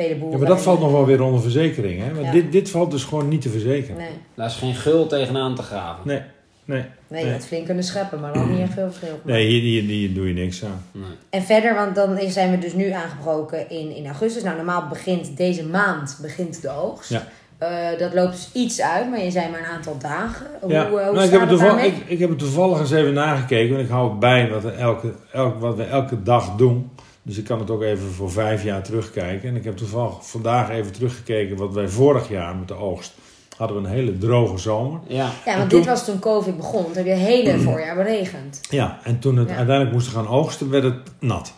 vele 0.00 0.14
boeren. 0.14 0.30
Ja, 0.38 0.38
maar 0.44 0.54
dat 0.54 0.62
valt 0.62 0.80
nog 0.80 0.90
wel 0.92 1.06
weer 1.06 1.22
onder 1.22 1.40
verzekering. 1.42 2.02
Hè? 2.02 2.12
Maar 2.14 2.22
Ja. 2.22 2.30
dit, 2.32 2.52
dit 2.52 2.70
valt 2.70 2.90
dus 2.90 3.04
gewoon 3.04 3.28
niet 3.28 3.42
te 3.42 3.48
verzekeren. 3.48 3.96
Nee, 3.96 4.08
Daar 4.34 4.46
is 4.46 4.54
geen 4.56 4.74
gul 4.74 5.06
tegenaan 5.06 5.54
te 5.54 5.62
graven. 5.62 6.02
Nee, 6.06 6.20
nee. 6.64 6.84
nee, 7.08 7.20
je 7.20 7.24
Nee. 7.26 7.34
had 7.34 7.46
flink 7.46 7.64
kunnen 7.66 7.84
scheppen, 7.84 8.20
maar 8.20 8.32
dan 8.32 8.50
niet 8.50 8.60
echt 8.60 8.72
veel 8.72 8.86
verschil. 8.92 9.20
Nee, 9.24 9.46
hier, 9.46 9.60
hier, 9.60 9.82
hier 9.82 10.14
doe 10.14 10.26
je 10.28 10.34
niks 10.34 10.64
aan. 10.64 10.84
Nee. 10.92 11.04
En 11.30 11.42
verder, 11.42 11.74
want 11.74 11.94
dan 11.94 12.18
zijn 12.28 12.50
we 12.50 12.58
dus 12.58 12.72
nu 12.74 12.90
aangebroken 12.90 13.70
in, 13.70 13.96
in 13.96 14.06
augustus. 14.06 14.42
Nou, 14.42 14.56
normaal 14.56 14.88
begint 14.88 15.36
deze 15.36 15.64
maand 15.66 16.18
begint 16.22 16.62
de 16.62 16.70
oogst. 16.70 17.10
Ja. 17.10 17.26
Eh, 17.58 17.98
dat 17.98 18.14
loopt 18.14 18.32
dus 18.32 18.50
iets 18.52 18.80
uit, 18.80 19.10
maar 19.10 19.24
je 19.24 19.30
zei 19.30 19.50
maar 19.50 19.58
een 19.60 19.66
aantal 19.76 19.96
dagen. 19.98 20.46
Hoe, 20.60 20.70
Ja. 20.72 20.84
eh, 20.84 20.90
hoe 20.90 21.00
nou, 21.00 21.22
ik, 21.22 21.30
heb 21.30 21.40
het 21.40 21.48
toevallig, 21.48 21.84
ik, 21.84 21.94
ik 22.06 22.18
heb 22.18 22.28
het 22.28 22.38
toevallig 22.38 22.78
eens 22.80 22.90
even 22.90 23.12
nagekeken. 23.12 23.74
Want 23.74 23.84
ik 23.86 23.90
hou 23.92 24.14
bij 24.18 24.50
wat, 24.50 24.62
we 24.62 24.70
elke, 24.70 25.12
elk, 25.32 25.60
wat 25.60 25.76
we 25.76 25.82
elke 25.84 26.22
dag 26.22 26.54
doen. 26.56 26.90
Dus 27.22 27.38
ik 27.38 27.44
kan 27.44 27.58
het 27.58 27.70
ook 27.70 27.82
even 27.82 28.10
voor 28.10 28.30
vijf 28.30 28.64
jaar 28.64 28.82
terugkijken. 28.82 29.48
En 29.48 29.56
ik 29.56 29.64
heb 29.64 29.76
toevallig 29.76 30.28
vandaag 30.28 30.70
even 30.70 30.92
teruggekeken 30.92 31.56
wat 31.56 31.72
wij 31.74 31.88
vorig 31.88 32.28
jaar 32.28 32.56
met 32.56 32.68
de 32.68 32.74
oogst. 32.74 33.12
Hadden 33.56 33.82
we 33.82 33.88
een 33.88 33.94
hele 33.94 34.18
droge 34.18 34.58
zomer. 34.58 35.00
Ja. 35.06 35.30
Ja, 35.46 35.56
want 35.56 35.70
toen- 35.70 35.78
dit 35.78 35.88
was 35.88 36.04
toen 36.04 36.18
COVID 36.18 36.56
begon. 36.56 36.84
Toen 36.84 36.92
heb 36.94 37.04
je 37.04 37.10
het 37.12 37.20
hele 37.26 37.58
voorjaar 37.58 37.96
beregend. 37.96 38.60
Ja, 38.70 38.98
en 39.04 39.18
toen 39.18 39.36
het 39.36 39.48
Ja. 39.48 39.54
uiteindelijk 39.56 39.94
moesten 39.94 40.12
gaan 40.12 40.28
oogsten, 40.28 40.70
werd 40.70 40.84
het 40.84 40.96
nat. 41.18 41.52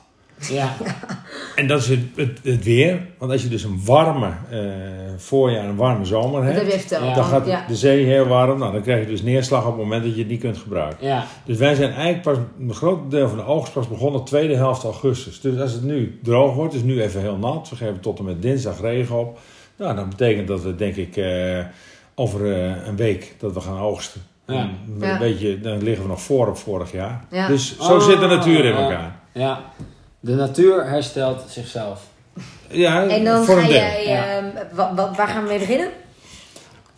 Ja. 0.49 0.73
En 1.57 1.67
dat 1.67 1.81
is 1.81 1.89
het, 1.89 2.01
het, 2.17 2.39
het 2.43 2.65
weer. 2.65 3.07
Want 3.19 3.33
als 3.33 3.43
je 3.43 3.49
dus 3.49 3.65
een 3.65 3.81
warme 3.85 4.31
eh, 4.51 4.61
voorjaar 5.17 5.63
en 5.63 5.69
een 5.69 5.77
warme 5.77 6.05
zomer 6.05 6.55
Dat 6.55 6.73
hebt. 6.73 6.91
Ja. 6.91 7.15
Dan 7.15 7.25
gaat 7.25 7.47
ja. 7.47 7.65
de 7.69 7.77
zee 7.77 8.05
heel 8.05 8.27
warm. 8.27 8.59
Nou, 8.59 8.73
dan 8.73 8.83
krijg 8.83 9.01
je 9.01 9.07
dus 9.07 9.23
neerslag 9.23 9.61
op 9.61 9.73
het 9.73 9.83
moment 9.83 10.03
dat 10.05 10.13
je 10.15 10.19
het 10.19 10.29
niet 10.29 10.41
kunt 10.41 10.59
gebruiken. 10.59 11.07
Ja. 11.07 11.25
Dus 11.45 11.59
wij 11.59 11.75
zijn 11.75 11.91
eigenlijk 11.91 12.23
pas, 12.23 12.37
een 12.61 12.75
groot 12.75 13.11
deel 13.11 13.29
van 13.29 13.39
de 13.39 13.45
oogst 13.45 13.73
pas 13.73 13.89
begonnen 13.89 14.25
tweede 14.25 14.55
helft 14.55 14.85
augustus. 14.85 15.41
Dus 15.41 15.61
als 15.61 15.73
het 15.73 15.83
nu 15.83 16.19
droog 16.23 16.55
wordt, 16.55 16.75
is 16.75 16.83
nu 16.83 17.03
even 17.03 17.21
heel 17.21 17.37
nat. 17.37 17.69
We 17.69 17.77
geven 17.77 18.01
tot 18.01 18.19
en 18.19 18.25
met 18.25 18.43
dinsdag 18.43 18.81
regen 18.81 19.19
op. 19.19 19.39
Nou, 19.77 19.97
dat 19.97 20.09
betekent 20.09 20.49
dat 20.49 20.63
we 20.63 20.75
denk 20.75 20.97
ik 20.97 21.17
eh, 21.17 21.59
over 22.15 22.53
eh, 22.53 22.87
een 22.87 22.97
week 22.97 23.35
dat 23.39 23.53
we 23.53 23.61
gaan 23.61 23.79
oogsten. 23.79 24.23
Ja. 24.47 24.55
En 24.55 24.79
Een 25.01 25.19
beetje, 25.19 25.61
dan 25.61 25.83
liggen 25.83 26.03
we 26.03 26.09
nog 26.09 26.23
voor 26.23 26.49
op 26.49 26.57
vorig 26.57 26.93
jaar. 26.93 27.25
Ja. 27.31 27.47
Dus 27.47 27.77
zo 27.79 27.95
Oh, 27.95 28.01
zit 28.01 28.21
de 28.21 28.27
natuur 28.27 28.65
in 28.65 28.73
ja. 28.73 28.83
elkaar. 28.83 29.21
Ja. 29.33 29.61
De 30.25 30.35
natuur 30.35 30.85
herstelt 30.89 31.45
zichzelf. 31.49 32.01
Ja, 32.69 33.07
En 33.09 33.25
dan 33.25 33.45
voor 33.45 33.59
ga 33.61 33.69
jij... 33.69 34.07
Ja. 34.07 34.53
wa- 34.73 34.95
waar 35.17 35.29
gaan 35.29 35.43
we 35.43 35.49
mee 35.49 35.59
beginnen? 35.59 35.89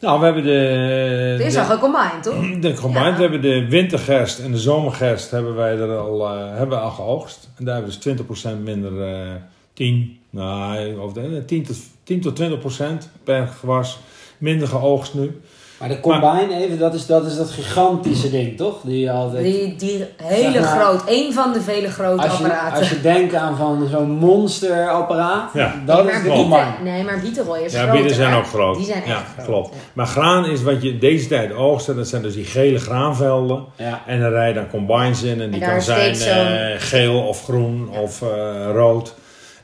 Nou, 0.00 0.18
we 0.18 0.24
hebben 0.24 0.42
de... 0.44 1.34
Dit 1.38 1.46
is 1.46 1.52
de- 1.52 1.60
al 1.60 1.64
gecombined, 1.66 2.22
toch? 2.22 2.34
De 2.60 2.74
combined, 2.74 3.06
Ja. 3.06 3.14
we 3.16 3.20
hebben 3.22 3.40
de 3.40 3.66
wintergerst 3.68 4.38
en 4.38 4.50
de 4.52 4.58
zomergerst 4.58 5.30
hebben 5.30 5.54
wij 5.54 5.76
er 5.78 5.96
al, 5.98 6.28
eh, 6.28 6.56
hebben 6.56 6.78
we 6.78 6.84
al 6.84 6.90
geoogst. 6.90 7.48
En 7.58 7.64
daar 7.64 7.74
hebben 7.74 7.92
we 7.92 7.98
dus 7.98 8.24
20% 8.56 8.62
minder, 8.64 9.08
eh 9.14 9.30
10, 9.72 10.18
nou, 10.30 10.98
over 10.98 11.22
de, 11.22 11.44
10, 11.44 11.62
tot, 11.64 11.76
10 12.04 12.20
tot 12.20 12.36
20% 12.36 13.08
per 13.24 13.46
gewas 13.46 13.98
minder 14.38 14.68
geoogst 14.68 15.14
nu. 15.14 15.40
Maar 15.86 15.94
de 15.96 16.00
combine 16.00 16.56
even, 16.64 16.78
dat 16.78 16.94
is, 16.94 17.06
dat 17.06 17.26
is 17.26 17.36
dat 17.36 17.50
gigantische 17.50 18.30
ding, 18.30 18.56
toch? 18.56 18.80
Die 18.82 19.00
je 19.00 19.10
altijd... 19.10 19.44
Die, 19.44 19.76
die 19.76 20.04
hele 20.22 20.52
Zeg 20.52 20.60
maar- 20.62 20.80
groot, 20.80 21.04
één 21.04 21.32
van 21.32 21.52
de 21.52 21.60
vele 21.60 21.88
grote 21.90 22.22
als, 22.22 22.38
je, 22.38 22.44
apparaten. 22.44 22.78
als 22.78 22.88
je 22.90 23.00
denkt 23.00 23.34
aan 23.34 23.56
van 23.56 23.88
zo'n 23.90 24.10
monsterapparaat, 24.10 25.50
Ja. 25.52 25.74
dat 25.86 25.96
nee, 26.04 26.06
is 26.06 26.12
maar 26.12 26.22
de 26.22 26.28
bieten, 26.28 26.40
combine. 26.50 26.90
nee, 26.90 27.04
maar 27.04 27.18
bietenrooiers 27.20 27.72
Ja, 27.72 27.90
bieden 27.90 28.14
zijn 28.14 28.34
ook 28.34 28.46
groot. 28.46 28.76
Die 28.76 28.84
zijn 28.86 28.98
echt 28.98 29.06
ja, 29.06 29.22
groot. 29.34 29.46
klopt. 29.46 29.68
ja. 29.74 29.80
Maar 29.92 30.06
graan 30.06 30.46
is 30.46 30.62
wat 30.62 30.82
je 30.82 30.98
deze 30.98 31.28
tijd 31.28 31.52
oogst. 31.54 31.86
Dat 31.96 32.08
zijn 32.08 32.22
dus 32.22 32.34
die 32.34 32.44
gele 32.44 32.78
graanvelden. 32.78 33.64
Ja. 33.76 34.00
En 34.06 34.20
daar 34.20 34.30
rijden 34.32 34.54
dan 34.54 34.70
combines 34.70 35.22
in. 35.22 35.40
En 35.40 35.50
die 35.50 35.60
kan 35.60 35.74
is 35.76 35.84
zijn 35.84 36.14
eh, 36.16 36.74
geel 36.80 37.20
of 37.26 37.42
groen 37.44 37.88
of 38.02 38.22
eh, 38.22 38.28
rood. 38.72 39.14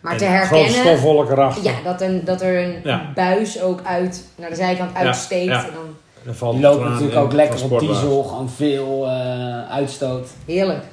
Maar 0.01 0.13
En 0.13 0.19
te 0.19 0.25
Grote 0.25 0.37
herkennen, 0.37 0.71
stofwolken 0.81 1.33
erachter. 1.33 1.65
ja, 1.65 1.73
dat, 1.85 2.01
er, 2.01 2.25
dat 2.25 2.43
er 2.43 2.63
een 2.65 2.75
Ja. 2.85 3.11
buis 3.15 3.63
ook 3.63 3.81
uit, 3.85 4.25
naar 4.37 4.49
de 4.51 4.57
zijkant 4.57 4.95
uitsteekt. 4.95 5.45
ja. 5.45 5.59
En 5.65 5.71
dan, 5.75 5.97
Die 6.25 6.35
graan 6.35 6.61
natuurlijk 6.81 7.17
ook 7.17 7.33
lekker 7.33 7.65
op 7.73 7.81
diesel, 7.81 8.23
gewoon 8.23 8.51
veel 8.51 9.07
eh, 9.07 9.71
uitstoot. 9.71 10.29
heerlijk. 10.47 10.85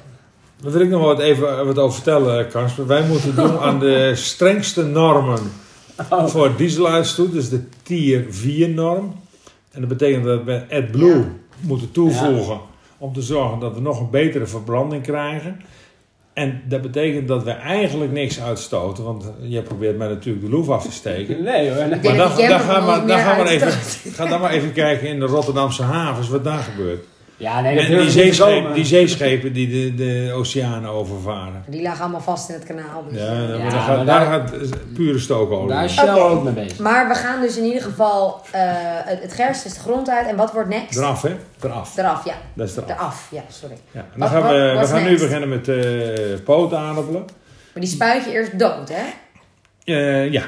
Daar 0.62 0.72
wil 0.72 0.80
ik 0.80 0.88
nog 0.90 1.02
wat 1.02 1.18
even 1.18 1.66
wat 1.66 1.78
over 1.78 1.94
vertellen, 1.94 2.48
Kasper. 2.48 2.86
Wij 2.86 3.06
moeten 3.06 3.34
doen 3.34 3.58
aan 3.66 3.78
de 3.78 4.12
strengste 4.14 4.84
normen 4.84 5.38
Oh. 6.10 6.26
voor 6.26 6.56
dieseluitstoot. 6.56 7.32
Dus 7.32 7.48
de 7.48 7.62
Tier 7.82 8.24
4 8.28 8.68
norm. 8.68 9.14
En 9.70 9.80
dat 9.80 9.88
betekent 9.88 10.24
dat 10.24 10.44
we 10.44 10.62
AdBlue 10.70 11.16
Ja. 11.16 11.24
moeten 11.60 11.90
toevoegen 11.92 12.60
om 12.98 13.12
te 13.12 13.22
zorgen 13.22 13.58
dat 13.58 13.74
we 13.74 13.80
nog 13.80 14.00
een 14.00 14.10
betere 14.10 14.46
verbranding 14.46 15.02
krijgen. 15.02 15.60
En 16.38 16.62
dat 16.68 16.82
betekent 16.82 17.28
dat 17.28 17.44
we 17.44 17.50
eigenlijk 17.50 18.12
niks 18.12 18.40
uitstoten. 18.40 19.04
Want 19.04 19.32
je 19.40 19.62
probeert 19.62 19.96
mij 19.96 20.08
natuurlijk 20.08 20.44
de 20.44 20.50
loef 20.50 20.68
af 20.68 20.84
te 20.84 20.92
steken. 20.92 21.42
Nee 21.42 21.70
hoor. 21.70 21.82
Ik 21.82 22.02
Maar 22.02 22.16
dan, 22.16 22.16
dan 22.16 22.36
camper 22.36 22.60
gaan 22.60 23.00
we, 23.00 23.06
dan 23.06 23.18
gaan 23.18 23.42
we 23.42 23.48
even, 23.48 23.72
ga 24.12 24.26
dan 24.26 24.40
maar 24.40 24.50
even 24.50 24.72
kijken 24.72 25.08
in 25.08 25.20
de 25.20 25.26
Rotterdamse 25.26 25.82
havens 25.82 26.28
wat 26.28 26.44
daar 26.44 26.62
gebeurt. 26.62 27.04
Ja, 27.38 27.60
nee, 27.60 27.74
dat 27.76 27.84
En 27.84 27.96
die, 27.98 28.10
zeeschepen, 28.10 28.74
die 28.74 28.84
zeeschepen 28.84 29.52
die 29.52 29.68
de, 29.68 29.94
de 29.94 30.32
oceanen 30.34 30.90
overvaren. 30.90 31.64
Die 31.66 31.82
lagen 31.82 32.00
allemaal 32.00 32.20
vast 32.20 32.48
in 32.48 32.54
het 32.54 32.64
kanaal. 32.64 33.04
dus, 33.10 33.20
Ja, 33.20 33.26
eh. 33.26 33.32
maar 33.48 33.58
Ja, 33.58 33.70
daar, 33.70 33.80
gaat, 33.80 33.96
maar 33.96 34.04
daar 34.06 34.20
daar- 34.30 34.48
gaat 34.58 34.92
pure 34.94 35.18
stookolie. 35.18 35.68
Daar 35.68 35.84
is. 35.84 35.92
Shell 35.92 36.08
ook 36.08 36.42
mee 36.44 36.52
bezig. 36.52 36.78
Maar 36.78 37.08
we 37.08 37.14
gaan 37.14 37.40
dus 37.40 37.56
in 37.56 37.64
ieder 37.64 37.82
geval 37.82 38.40
eh, 38.50 38.60
het, 39.04 39.22
het 39.22 39.32
gerst 39.32 39.64
is 39.64 39.74
de 39.74 39.80
grond 39.80 40.10
uit. 40.10 40.26
En 40.26 40.36
wat 40.36 40.52
wordt 40.52 40.68
next? 40.68 40.96
Eraf, 40.98 41.22
hè? 41.22 41.36
Eraf. 41.62 41.96
Eraf, 41.96 42.24
ja. 42.24 42.34
Dat 42.54 42.68
is 42.68 42.76
eraf. 42.76 42.90
Eraf, 42.90 43.28
ja, 43.30 43.42
sorry. 43.48 43.76
Ja. 43.90 44.00
En 44.00 44.20
Wat- 44.20 44.30
dan 44.30 44.42
gaan 44.42 44.52
we, 44.52 44.76
we 44.80 44.86
gaan 44.86 45.02
nu 45.04 45.18
beginnen 45.18 45.48
met 45.48 45.68
uh, 45.68 46.38
pootaardappelen. 46.44 47.24
Maar 47.72 47.82
die 47.82 47.86
spuit 47.92 48.24
je 48.24 48.30
eerst 48.30 48.58
dood, 48.58 48.88
hè? 48.92 49.02
Eh, 49.84 50.32
ja. 50.32 50.42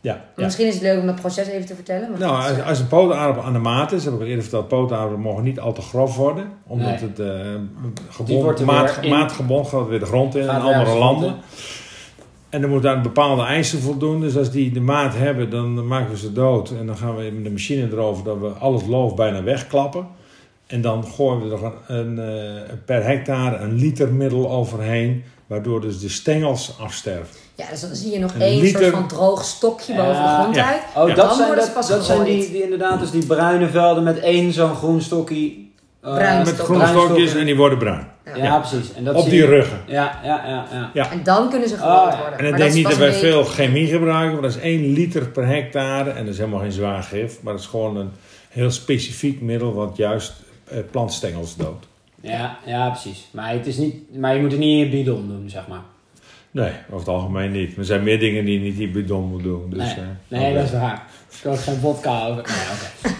Ja. 0.00 0.24
Misschien 0.36 0.66
is 0.66 0.74
het 0.74 0.82
leuk 0.82 1.00
om 1.00 1.06
dat 1.06 1.14
proces 1.14 1.46
even 1.46 1.66
te 1.66 1.74
vertellen. 1.74 2.10
Maar 2.10 2.18
Nou, 2.20 2.36
als, 2.36 2.56
eh, 2.58 2.66
als 2.68 2.78
een 2.80 2.86
pootaardappel 2.86 3.42
aan 3.42 3.52
de 3.52 3.58
maat 3.58 3.92
is, 3.92 4.04
heb 4.04 4.14
ik 4.14 4.20
al 4.20 4.26
eerder 4.26 4.42
verteld, 4.42 4.68
pootaardappelen 4.68 5.20
mogen 5.20 5.44
niet 5.44 5.60
al 5.60 5.72
te 5.72 5.80
grof 5.82 6.16
worden. 6.16 6.44
Omdat 6.66 6.88
Nee. 6.88 6.98
het 6.98 7.18
uh, 7.18 7.26
Die 8.26 8.36
wordt 8.42 8.60
gebond, 8.60 8.60
maat, 8.64 8.98
in- 9.00 9.10
maatgebond 9.10 9.68
gaat 9.68 9.88
weer 9.88 9.98
de 9.98 10.06
grond 10.06 10.34
in 10.34 10.42
in 10.42 10.48
andere 10.48 10.98
landen. 10.98 11.34
En 12.48 12.62
er 12.62 12.68
moet 12.68 12.86
aan 12.86 13.02
bepaalde 13.02 13.42
eisen 13.42 13.80
voldoen. 13.80 14.20
Dus 14.20 14.36
als 14.36 14.50
die 14.50 14.70
de 14.72 14.80
maat 14.80 15.14
hebben, 15.16 15.50
dan 15.50 15.86
maken 15.86 16.10
we 16.10 16.16
ze 16.18 16.32
dood. 16.32 16.70
En 16.70 16.86
dan 16.86 16.96
gaan 16.96 17.16
we 17.16 17.30
met 17.34 17.44
de 17.44 17.50
machine 17.50 17.88
erover 17.92 18.24
dat 18.24 18.38
we 18.38 18.46
al 18.48 18.74
het 18.74 18.86
loof 18.86 19.14
bijna 19.14 19.42
wegklappen. 19.42 20.06
En 20.68 20.80
dan 20.80 21.04
gooien 21.06 21.48
we 21.48 21.56
er 21.56 21.72
een, 21.96 22.18
een, 22.18 22.18
eh, 22.18 22.72
per 22.84 23.04
hectare 23.04 23.56
een 23.56 23.72
liter 23.74 24.12
middel 24.12 24.50
overheen. 24.50 25.24
Waardoor 25.46 25.80
dus 25.80 26.00
de 26.00 26.08
stengels 26.08 26.74
afsterven. 26.80 27.36
ja, 27.54 27.64
dus 27.70 27.80
dan 27.80 27.94
zie 27.94 28.12
je 28.12 28.18
nog 28.18 28.34
een 28.34 28.40
één 28.40 28.60
liter- 28.60 28.80
soort 28.82 28.94
van 28.94 29.08
droog 29.08 29.44
stokje 29.44 29.92
Ja, 29.92 29.98
boven 30.04 30.22
de 30.22 30.28
grond 30.40 30.54
ja. 30.54 30.66
uit. 30.72 30.80
Oh, 30.96 31.08
Ja. 31.08 31.14
dat 31.14 31.26
Dan 31.26 31.34
zijn, 31.34 31.46
worden 31.46 31.64
ze 31.64 31.70
dat, 31.70 31.78
pas 31.80 31.88
dat 31.88 32.04
zijn 32.04 32.24
die, 32.24 32.50
die 32.50 32.62
inderdaad, 32.62 33.00
dus 33.00 33.10
die 33.10 33.26
bruine 33.26 33.68
velden 33.68 34.02
met 34.04 34.18
één 34.20 34.52
zo'n 34.52 34.74
groen 34.74 35.00
stokje. 35.00 35.52
eh, 36.02 36.14
Bruin 36.14 36.38
Met 36.38 36.46
stok. 36.48 36.64
groene 36.64 36.84
bruin 36.84 36.98
stokjes 37.06 37.34
en 37.34 37.44
die 37.44 37.56
worden 37.56 37.78
bruin. 37.78 38.06
Ja, 38.24 38.36
Ja. 38.36 38.58
precies. 38.58 38.92
En 38.94 39.04
dat 39.04 39.14
Op 39.14 39.24
die 39.24 39.34
je- 39.38 39.46
ruggen. 39.46 39.78
Ja, 39.86 40.20
ja, 40.24 40.42
ja. 40.72 40.90
ja. 40.94 41.10
En 41.10 41.20
dan 41.22 41.50
kunnen 41.50 41.68
ze 41.68 41.74
Oh, 41.74 41.80
ja. 41.80 42.18
worden. 42.20 42.38
En 42.38 42.44
ik 42.46 42.56
denk 42.56 42.68
is 42.70 42.74
niet 42.76 42.88
dat 42.88 42.96
wij 42.96 43.08
een 43.08 43.14
veel 43.14 43.44
chemie 43.44 43.86
gebruiken, 43.86 44.32
maar 44.32 44.42
dat 44.42 44.50
is 44.50 44.62
1 44.62 44.92
liter 44.92 45.26
per 45.28 45.46
hectare. 45.46 46.10
En 46.10 46.24
dat 46.24 46.32
is 46.34 46.38
helemaal 46.38 46.60
geen 46.60 46.72
zwaar 46.72 47.02
gif, 47.02 47.42
maar 47.42 47.52
dat 47.52 47.62
is 47.62 47.68
gewoon 47.68 47.96
een 47.96 48.10
heel 48.48 48.70
specifiek 48.70 49.40
middel 49.40 49.74
wat 49.74 49.96
juist 49.96 50.32
plantstengels 50.90 51.56
doodt. 51.56 51.86
Ja, 52.20 52.58
ja, 52.64 52.90
precies. 52.90 53.28
Maar, 53.30 53.52
het 53.52 53.66
is 53.66 53.76
niet, 53.76 54.16
maar 54.16 54.34
je 54.34 54.40
moet 54.40 54.50
het 54.50 54.60
niet 54.60 54.72
in 54.72 54.78
je 54.78 54.88
bidon 54.88 55.28
doen, 55.28 55.50
zeg 55.50 55.66
maar. 55.66 55.82
Nee, 56.50 56.72
over 56.86 56.98
het 56.98 57.08
algemeen 57.08 57.52
niet. 57.52 57.76
Er 57.76 57.84
zijn 57.84 58.02
meer 58.02 58.18
dingen 58.18 58.44
die 58.44 58.54
je 58.54 58.64
niet 58.64 58.74
in 58.74 58.80
je 58.80 58.88
bidon 58.88 59.24
moet 59.24 59.42
doen. 59.42 59.70
Dus, 59.70 59.78
nee, 59.78 60.04
eh, 60.28 60.38
nee 60.40 60.54
dat 60.54 60.64
is 60.64 60.72
waar. 60.72 61.06
Ik 61.30 61.38
kan 61.42 61.56
geen 61.56 61.76
vodka 61.76 62.26
over. 62.26 62.42
Nee, 62.42 62.66
oké. 62.74 63.14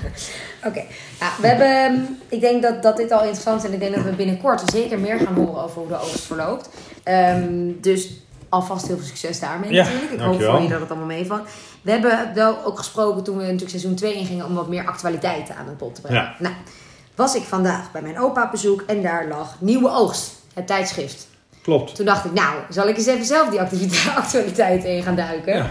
Oké, 0.67 0.83
ja, 1.21 1.31
we 1.41 1.47
hebben, 1.47 1.67
ehm, 1.67 2.13
ik 2.29 2.41
denk 2.41 2.63
dat, 2.63 2.83
dat 2.83 2.97
dit 2.97 3.13
al 3.13 3.21
interessant 3.21 3.63
is 3.63 3.69
en 3.69 3.75
ik 3.75 3.81
denk 3.81 3.95
dat 3.95 4.05
we 4.05 4.11
binnenkort 4.11 4.63
zeker 4.71 4.99
meer 4.99 5.19
gaan 5.19 5.35
horen 5.35 5.63
over 5.63 5.79
hoe 5.81 5.89
de 5.89 6.01
oogst 6.01 6.25
verloopt. 6.25 6.69
Ehm, 7.03 7.71
dus 7.81 8.11
alvast 8.49 8.87
heel 8.87 8.97
veel 8.97 9.07
succes 9.07 9.41
daarmee 9.41 9.73
Ja, 9.73 9.85
natuurlijk. 9.85 10.13
Ik 10.13 10.21
hoop 10.21 10.43
voor 10.43 10.63
je 10.63 10.69
dat 10.69 10.81
het 10.81 10.91
allemaal 10.91 11.07
meevalt. 11.07 11.49
We 11.83 11.91
hebben 11.91 12.35
wel 12.35 12.65
ook 12.65 12.79
gesproken 12.79 13.25
toen 13.25 13.37
we 13.37 13.43
natuurlijk 13.43 13.71
seizoen 13.71 13.95
2 13.95 14.15
ingingen 14.15 14.47
om 14.47 14.55
wat 14.55 14.69
meer 14.69 14.87
actualiteiten 14.87 15.57
aan 15.57 15.67
het 15.67 15.79
bod 15.79 15.95
te 15.95 16.01
brengen. 16.01 16.23
Ja. 16.23 16.35
Nou, 16.39 16.55
was 17.19 17.35
ik 17.35 17.43
vandaag 17.43 17.93
bij 17.93 18.03
mijn 18.03 18.19
opa 18.19 18.45
op 18.45 18.51
bezoek 18.51 18.83
en 18.87 19.03
daar 19.03 19.29
lag 19.29 19.57
Nieuwe 19.61 19.91
Oogst, 19.91 20.33
het 20.55 20.67
tijdschrift. 20.67 21.29
Klopt. 21.63 21.95
Toen 21.95 22.07
dacht 22.07 22.25
ik, 22.25 22.33
nou, 22.33 22.55
zal 22.71 22.89
ik 22.89 22.97
eens 22.97 23.07
even 23.07 23.25
zelf 23.25 23.49
die 23.49 23.61
actualiteiten 24.17 24.91
in 24.91 25.03
gaan 25.03 25.17
duiken. 25.17 25.57
Ja. 25.57 25.71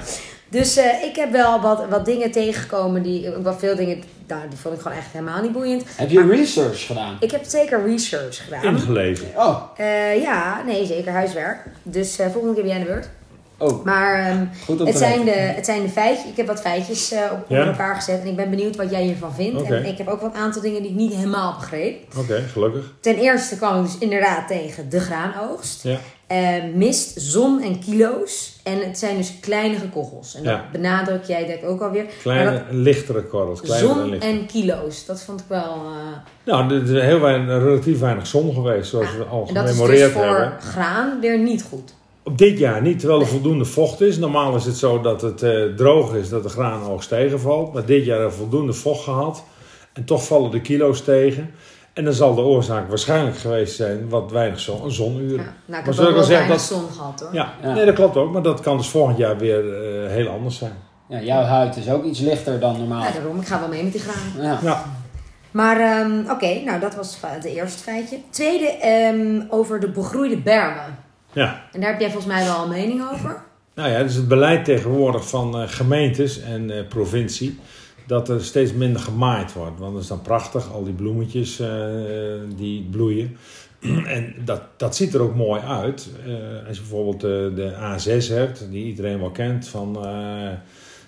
Dus 0.49 0.77
eh, 0.77 1.03
ik 1.03 1.15
heb 1.15 1.31
wel 1.31 1.61
wat, 1.61 1.85
wat 1.89 2.05
dingen 2.05 2.31
tegengekomen, 2.31 3.01
die, 3.01 3.29
wel 3.29 3.53
veel 3.53 3.75
dingen, 3.75 4.03
nou, 4.27 4.41
die 4.49 4.57
vond 4.57 4.75
ik 4.75 4.81
gewoon 4.81 4.97
echt 4.97 5.11
helemaal 5.11 5.41
niet 5.41 5.51
boeiend. 5.51 5.83
Heb 5.95 6.09
je 6.09 6.27
research 6.27 6.85
gedaan? 6.85 7.17
Ik 7.19 7.31
heb 7.31 7.43
zeker 7.45 7.85
research 7.85 8.43
gedaan. 8.43 8.63
Ingelezen. 8.63 9.27
Oh, 9.35 9.61
Eh, 9.77 10.21
ja, 10.21 10.61
nee, 10.65 10.85
zeker 10.85 11.11
huiswerk. 11.11 11.65
Dus 11.83 12.19
eh, 12.19 12.29
volgende 12.31 12.53
keer 12.55 12.63
ben 12.63 12.71
jij 12.71 12.81
aan 12.81 12.87
de 12.87 12.91
beurt. 12.93 13.09
Oh. 13.57 13.85
Maar 13.85 14.25
ehm, 14.25 14.45
het, 14.87 14.97
zijn 14.97 15.25
de, 15.25 15.31
het 15.31 15.65
zijn 15.65 15.81
de 15.81 15.89
feitjes. 15.89 16.25
Ik 16.31 16.37
heb 16.37 16.47
wat 16.47 16.61
feitjes 16.61 17.11
eh, 17.11 17.19
op, 17.31 17.45
Ja? 17.49 17.65
elkaar 17.65 17.95
gezet. 17.95 18.21
En 18.21 18.27
ik 18.27 18.35
ben 18.35 18.49
benieuwd 18.49 18.75
wat 18.75 18.89
jij 18.91 19.03
hiervan 19.03 19.33
vindt. 19.33 19.61
En 19.61 19.85
ik 19.85 19.97
heb 19.97 20.07
ook 20.07 20.21
wat 20.21 20.33
aantal 20.33 20.61
dingen 20.61 20.81
die 20.81 20.91
ik 20.91 20.97
niet 20.97 21.13
helemaal 21.13 21.55
begreep. 21.59 21.97
Oké, 22.17 22.43
gelukkig. 22.51 22.93
Ten 22.99 23.15
eerste 23.15 23.57
kwam 23.57 23.77
ik 23.79 23.83
dus 23.85 23.97
inderdaad 23.99 24.47
tegen 24.47 24.89
de 24.89 24.99
graanoogst. 24.99 25.83
Ja. 25.83 25.97
Eh, 26.27 26.63
mist, 26.73 27.13
zon 27.21 27.61
en 27.61 27.79
kilo's. 27.79 28.59
En 28.63 28.79
het 28.79 28.97
zijn 28.99 29.17
dus 29.17 29.33
kleinere 29.41 29.89
kogels. 29.89 30.35
En 30.35 30.43
dat 30.43 30.53
Ja. 30.53 30.65
benadruk 30.71 31.23
jij 31.23 31.45
denk 31.45 31.59
ik 31.61 31.69
ook 31.69 31.81
alweer. 31.81 32.05
Kleine, 32.21 32.63
lichtere 32.69 33.23
korrels. 33.23 33.61
en 33.61 33.67
zon 33.79 34.09
lichter. 34.09 34.29
en 34.29 34.45
kilo's. 34.45 35.05
Dat 35.05 35.21
vond 35.21 35.39
ik 35.39 35.45
wel... 35.49 35.63
eh, 35.73 36.17
Nou, 36.45 36.73
er 36.75 36.83
is 36.83 37.01
heel 37.01 37.19
weinig, 37.19 37.63
relatief 37.63 37.99
weinig 37.99 38.27
zon 38.27 38.53
geweest, 38.53 38.89
zoals 38.89 39.15
we 39.17 39.23
al 39.23 39.45
en 39.47 39.53
dat 39.53 39.63
is 39.63 39.69
dus 39.69 39.79
gememoreerd 39.79 40.11
voor 40.11 40.23
hebben. 40.25 40.61
graan 40.61 41.19
weer 41.21 41.37
niet 41.39 41.63
goed. 41.63 41.93
Op 42.27 42.37
dit 42.37 42.57
jaar 42.59 42.81
niet, 42.81 42.99
terwijl 42.99 43.19
er 43.21 43.27
voldoende 43.27 43.65
vocht 43.65 44.01
is. 44.01 44.17
Normaal 44.17 44.55
is 44.55 44.65
het 44.65 44.77
zo 44.77 45.01
dat 45.01 45.21
het 45.21 45.43
eh, 45.43 45.63
droog 45.75 46.13
is, 46.15 46.29
dat 46.29 46.43
de 46.43 46.49
graanoogst 46.49 47.09
tegenvalt. 47.09 47.73
Maar 47.73 47.85
dit 47.85 48.05
jaar 48.05 48.15
hebben 48.19 48.35
we 48.37 48.41
voldoende 48.43 48.73
vocht 48.73 49.03
gehad. 49.03 49.43
En 49.93 50.05
toch 50.05 50.25
vallen 50.25 50.51
de 50.51 50.61
kilo's 50.61 51.03
tegen. 51.03 51.51
En 51.93 52.03
dan 52.03 52.13
zal 52.13 52.35
de 52.35 52.41
oorzaak 52.41 52.89
waarschijnlijk 52.89 53.37
geweest 53.37 53.75
zijn 53.75 54.09
wat 54.09 54.31
weinig 54.31 54.59
zon, 54.59 54.91
zonuren. 54.91 55.45
Ja. 55.45 55.53
Nou, 55.65 55.79
ik 55.81 55.85
Maar 55.85 55.95
heb 55.95 56.05
ook 56.07 56.13
wel 56.13 56.23
zeggen 56.23 56.27
weinig 56.47 56.49
dat- 56.49 56.61
zon 56.79 56.89
gehad 56.97 57.19
hoor. 57.19 57.29
Ja, 57.33 57.53
Ja. 57.61 57.73
nee, 57.73 57.85
dat 57.85 57.95
klopt 57.95 58.17
ook. 58.17 58.31
Maar 58.31 58.41
dat 58.41 58.59
kan 58.59 58.77
dus 58.77 58.87
volgend 58.89 59.17
jaar 59.17 59.37
weer 59.37 59.59
eh, 60.05 60.09
heel 60.11 60.27
anders 60.27 60.57
zijn. 60.57 60.73
Ja, 61.09 61.21
jouw 61.21 61.41
huid 61.41 61.75
is 61.75 61.89
ook 61.89 62.03
iets 62.03 62.19
lichter 62.19 62.59
dan 62.59 62.77
normaal. 62.77 63.01
Ja, 63.03 63.11
daarom. 63.11 63.39
Ik 63.39 63.47
ga 63.47 63.59
wel 63.59 63.69
mee 63.69 63.83
met 63.83 63.91
die 63.91 64.01
graan. 64.01 64.43
Ja. 64.45 64.59
Ja, 64.63 64.83
Maar 65.51 66.05
oké, 66.31 66.61
nou 66.65 66.79
dat 66.79 66.95
was 66.95 67.17
het 67.21 67.43
eerste 67.45 67.79
feitje. 67.83 68.17
Tweede, 68.29 68.65
ehm, 68.67 69.41
over 69.49 69.79
de 69.79 69.89
begroeide 69.89 70.37
bermen. 70.37 71.05
Ja. 71.37 71.63
En 71.71 71.79
daar 71.81 71.91
heb 71.91 71.99
jij 71.99 72.11
volgens 72.11 72.33
mij 72.33 72.45
wel 72.45 72.63
een 72.63 72.69
mening 72.69 73.09
over. 73.11 73.41
Nou 73.75 73.89
ja, 73.89 73.97
het 73.97 74.09
is 74.09 74.15
het 74.15 74.27
beleid 74.27 74.65
tegenwoordig 74.65 75.29
van 75.29 75.61
eh, 75.61 75.67
gemeentes 75.67 76.41
en 76.41 76.71
eh, 76.71 76.87
provincie 76.87 77.59
dat 78.07 78.29
er 78.29 78.43
steeds 78.43 78.73
minder 78.73 79.01
gemaaid 79.01 79.53
wordt. 79.53 79.79
Want 79.79 79.93
dat 79.93 80.01
is 80.01 80.07
dan 80.07 80.21
prachtig, 80.21 80.71
al 80.71 80.83
die 80.83 80.93
bloemetjes 80.93 81.59
eh, 81.59 81.69
die 82.55 82.87
bloeien. 82.91 83.37
En 84.17 84.35
dat, 84.45 84.61
dat 84.77 84.95
ziet 84.95 85.13
er 85.13 85.21
ook 85.21 85.35
mooi 85.35 85.61
uit. 85.61 86.09
Als 86.67 86.77
je 86.77 86.83
bijvoorbeeld 86.83 87.21
de 87.55 87.73
A6 87.73 88.33
hebt, 88.33 88.67
die 88.71 88.85
iedereen 88.85 89.19
wel 89.19 89.31
kent, 89.31 89.67
van, 89.67 89.97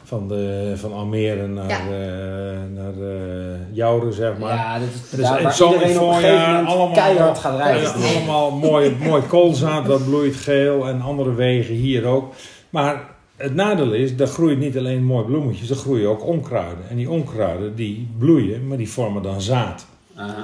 van, 0.09 0.27
de, 0.27 0.73
van 0.75 0.93
Almere 0.93 1.47
naar, 1.47 1.69
Ja. 1.69 1.79
eh, 1.79 2.57
naar 2.75 2.93
eh, 2.93 3.55
Jouren, 3.71 4.13
zeg 4.13 4.37
maar. 4.37 4.53
Ja, 4.55 4.79
dat 4.79 4.87
is 4.87 5.09
Dus 5.09 5.19
daar 5.25 5.37
in 5.37 5.43
waar 5.43 5.53
zo'n 5.53 5.71
iedereen 5.73 5.99
op 5.99 6.07
een 6.07 6.13
gegeven 6.13 6.29
voorjaar 6.37 6.51
moment 6.51 6.67
allemaal- 6.67 6.95
keihard 6.95 7.37
gaat 7.37 7.57
Ja, 7.57 7.63
rijden. 7.71 7.93
allemaal 7.93 8.51
mooi, 8.51 8.95
mooi 9.07 9.21
koolzaad, 9.21 9.85
dat 9.85 10.05
bloeit 10.05 10.35
geel 10.35 10.87
en 10.87 11.01
andere 11.01 11.33
wegen 11.33 11.73
hier 11.75 12.05
ook. 12.05 12.33
Maar 12.69 13.01
het 13.35 13.55
nadeel 13.55 13.91
is, 13.93 14.15
daar 14.15 14.27
groeit 14.27 14.59
niet 14.59 14.77
alleen 14.77 15.03
mooi 15.03 15.25
bloemetjes, 15.25 15.69
er 15.69 15.75
groeien 15.75 16.09
ook 16.09 16.25
onkruiden. 16.25 16.89
En 16.89 16.95
die 16.95 17.09
onkruiden 17.09 17.75
die 17.75 18.09
bloeien, 18.17 18.67
maar 18.67 18.77
die 18.77 18.89
vormen 18.89 19.21
dan 19.23 19.41
zaad. 19.41 19.85
Aha. 20.15 20.43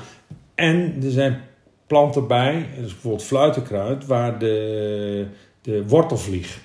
En 0.56 0.96
er 1.04 1.12
zijn 1.12 1.42
planten 1.88 2.28
bij, 2.28 2.66
dus 2.82 2.92
bijvoorbeeld 2.92 3.24
fluitenkruid, 3.24 4.06
waar 4.06 4.40
de, 4.40 5.26
de 5.62 5.88
wortelvlieg. 5.88 6.60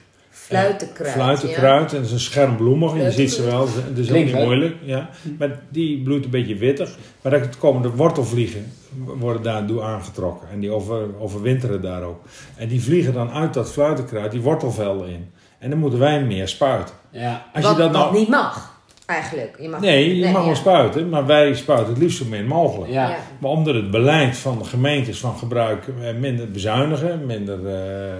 Fluitenkruid. 0.47 1.13
Fluitenkruid, 1.13 1.93
en 1.93 1.97
dat 1.97 2.07
is 2.07 2.13
een 2.13 2.21
schermbloemig, 2.21 2.95
je 2.97 3.11
ziet 3.11 3.33
ze 3.33 3.43
wel, 3.43 3.67
Fluitenkruid. 3.67 3.97
dus 3.97 4.11
ook 4.11 4.25
niet 4.25 4.45
moeilijk. 4.45 4.77
Ja. 4.83 5.11
Maar 5.39 5.61
die 5.69 6.03
bloeit 6.03 6.25
een 6.25 6.31
beetje 6.31 6.57
wittig. 6.57 6.91
Maar 7.23 7.33
dan 7.33 7.43
komen 7.59 7.83
de 7.83 7.91
wortelvliegen, 7.91 8.73
worden 8.97 9.43
daardoor 9.43 9.83
aangetrokken. 9.83 10.49
En 10.53 10.61
die 10.61 10.71
over, 10.71 11.07
overwinteren 11.19 11.83
daar 11.83 12.03
ook. 12.03 12.23
En 12.57 12.69
die 12.69 12.83
vliegen 12.83 13.13
dan 13.13 13.31
uit 13.31 13.55
dat 13.55 13.73
fluitenkruid 13.73 14.31
die 14.31 14.41
wortelvelden 14.41 15.09
in. 15.09 15.31
En 15.59 15.71
dan 15.71 15.79
moeten 15.79 15.99
wij 15.99 16.23
meer 16.23 16.49
spuiten. 16.49 16.95
Ja. 17.11 17.47
Als 17.55 17.65
wat, 17.65 17.77
je 17.77 17.83
dat 17.83 17.93
nou... 17.93 18.05
wat 18.05 18.19
niet 18.19 18.29
mag, 18.29 18.81
eigenlijk. 19.07 19.57
Je 19.61 19.69
mag, 19.69 19.81
Nee, 19.81 20.17
je 20.17 20.25
mag 20.31 20.41
ja. 20.41 20.47
wel 20.47 20.57
spuiten, 20.57 21.09
maar 21.09 21.27
wij 21.27 21.55
spuiten 21.55 21.89
het 21.89 22.03
liefst 22.03 22.19
zo 22.19 22.25
min 22.25 22.47
mogelijk. 22.47 22.93
Ja. 22.93 23.09
Ja. 23.09 23.17
Maar 23.39 23.51
omdat 23.51 23.75
het 23.75 23.91
beleid 23.91 24.37
van 24.37 24.59
de 24.59 24.65
gemeentes 24.65 25.19
van 25.19 25.39
gebruik 25.39 25.85
eh, 25.87 26.15
minder 26.19 26.51
bezuinigen, 26.51 27.27
minder, 27.27 27.67
eh, 27.67 28.15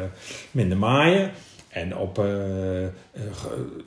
minder 0.51 0.79
maaien, 0.79 1.31
En 1.71 1.97
op 1.97 2.19
eh, 2.19 2.85
eh, 2.85 2.91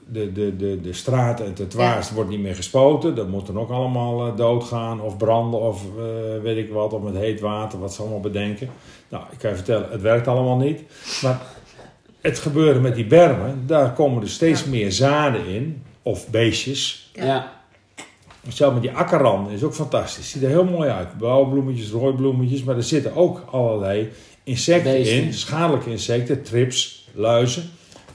de, 0.07 0.31
de, 0.31 0.55
de, 0.55 0.81
de 0.81 0.93
straat 0.93 1.39
en 1.39 1.53
het 1.57 1.73
waast 1.73 2.11
wordt 2.11 2.29
niet 2.29 2.39
meer 2.39 2.55
gespoten. 2.55 3.15
Dat 3.15 3.27
moet 3.29 3.45
dan 3.47 3.59
ook 3.59 3.69
allemaal 3.69 4.27
eh, 4.27 4.37
doodgaan 4.37 5.01
of 5.01 5.17
branden 5.17 5.59
of 5.59 5.81
weet 6.41 6.57
ik 6.57 6.71
wat. 6.71 6.93
Of 6.93 7.01
met 7.01 7.15
heet 7.15 7.39
water, 7.39 7.79
wat 7.79 7.93
ze 7.93 8.01
allemaal 8.01 8.19
bedenken. 8.19 8.69
Nou, 9.09 9.23
ik 9.31 9.37
kan 9.37 9.49
je 9.49 9.55
vertellen, 9.55 9.91
het 9.91 10.01
werkt 10.01 10.27
allemaal 10.27 10.57
niet. 10.57 10.81
Maar 11.21 11.41
het 12.21 12.39
gebeuren 12.39 12.81
met 12.81 12.95
die 12.95 13.05
bermen, 13.05 13.63
daar 13.65 13.93
komen 13.93 14.21
er 14.23 14.29
steeds 14.29 14.63
Ja. 14.63 14.69
meer 14.69 14.91
zaden 14.91 15.45
in. 15.45 15.83
Of 16.01 16.29
beestjes. 16.29 17.11
Ja. 17.13 17.51
Zelfs 18.47 18.73
met 18.73 18.83
die 18.83 18.91
akkerranden 18.91 19.53
is 19.53 19.63
ook 19.63 19.73
fantastisch. 19.73 20.29
Ziet 20.29 20.43
er 20.43 20.49
heel 20.49 20.65
mooi 20.65 20.89
uit. 20.89 21.17
Blauwe 21.17 21.49
bloemetjes, 21.49 21.91
rode 21.91 22.17
bloemetjes. 22.17 22.63
Maar 22.63 22.75
er 22.75 22.83
zitten 22.83 23.15
ook 23.15 23.43
allerlei 23.51 24.09
insecten 24.43 24.91
Beesten. 24.91 25.23
in. 25.23 25.33
Schadelijke 25.33 25.89
insecten, 25.89 26.43
trips, 26.43 27.02
luizen. 27.13 27.63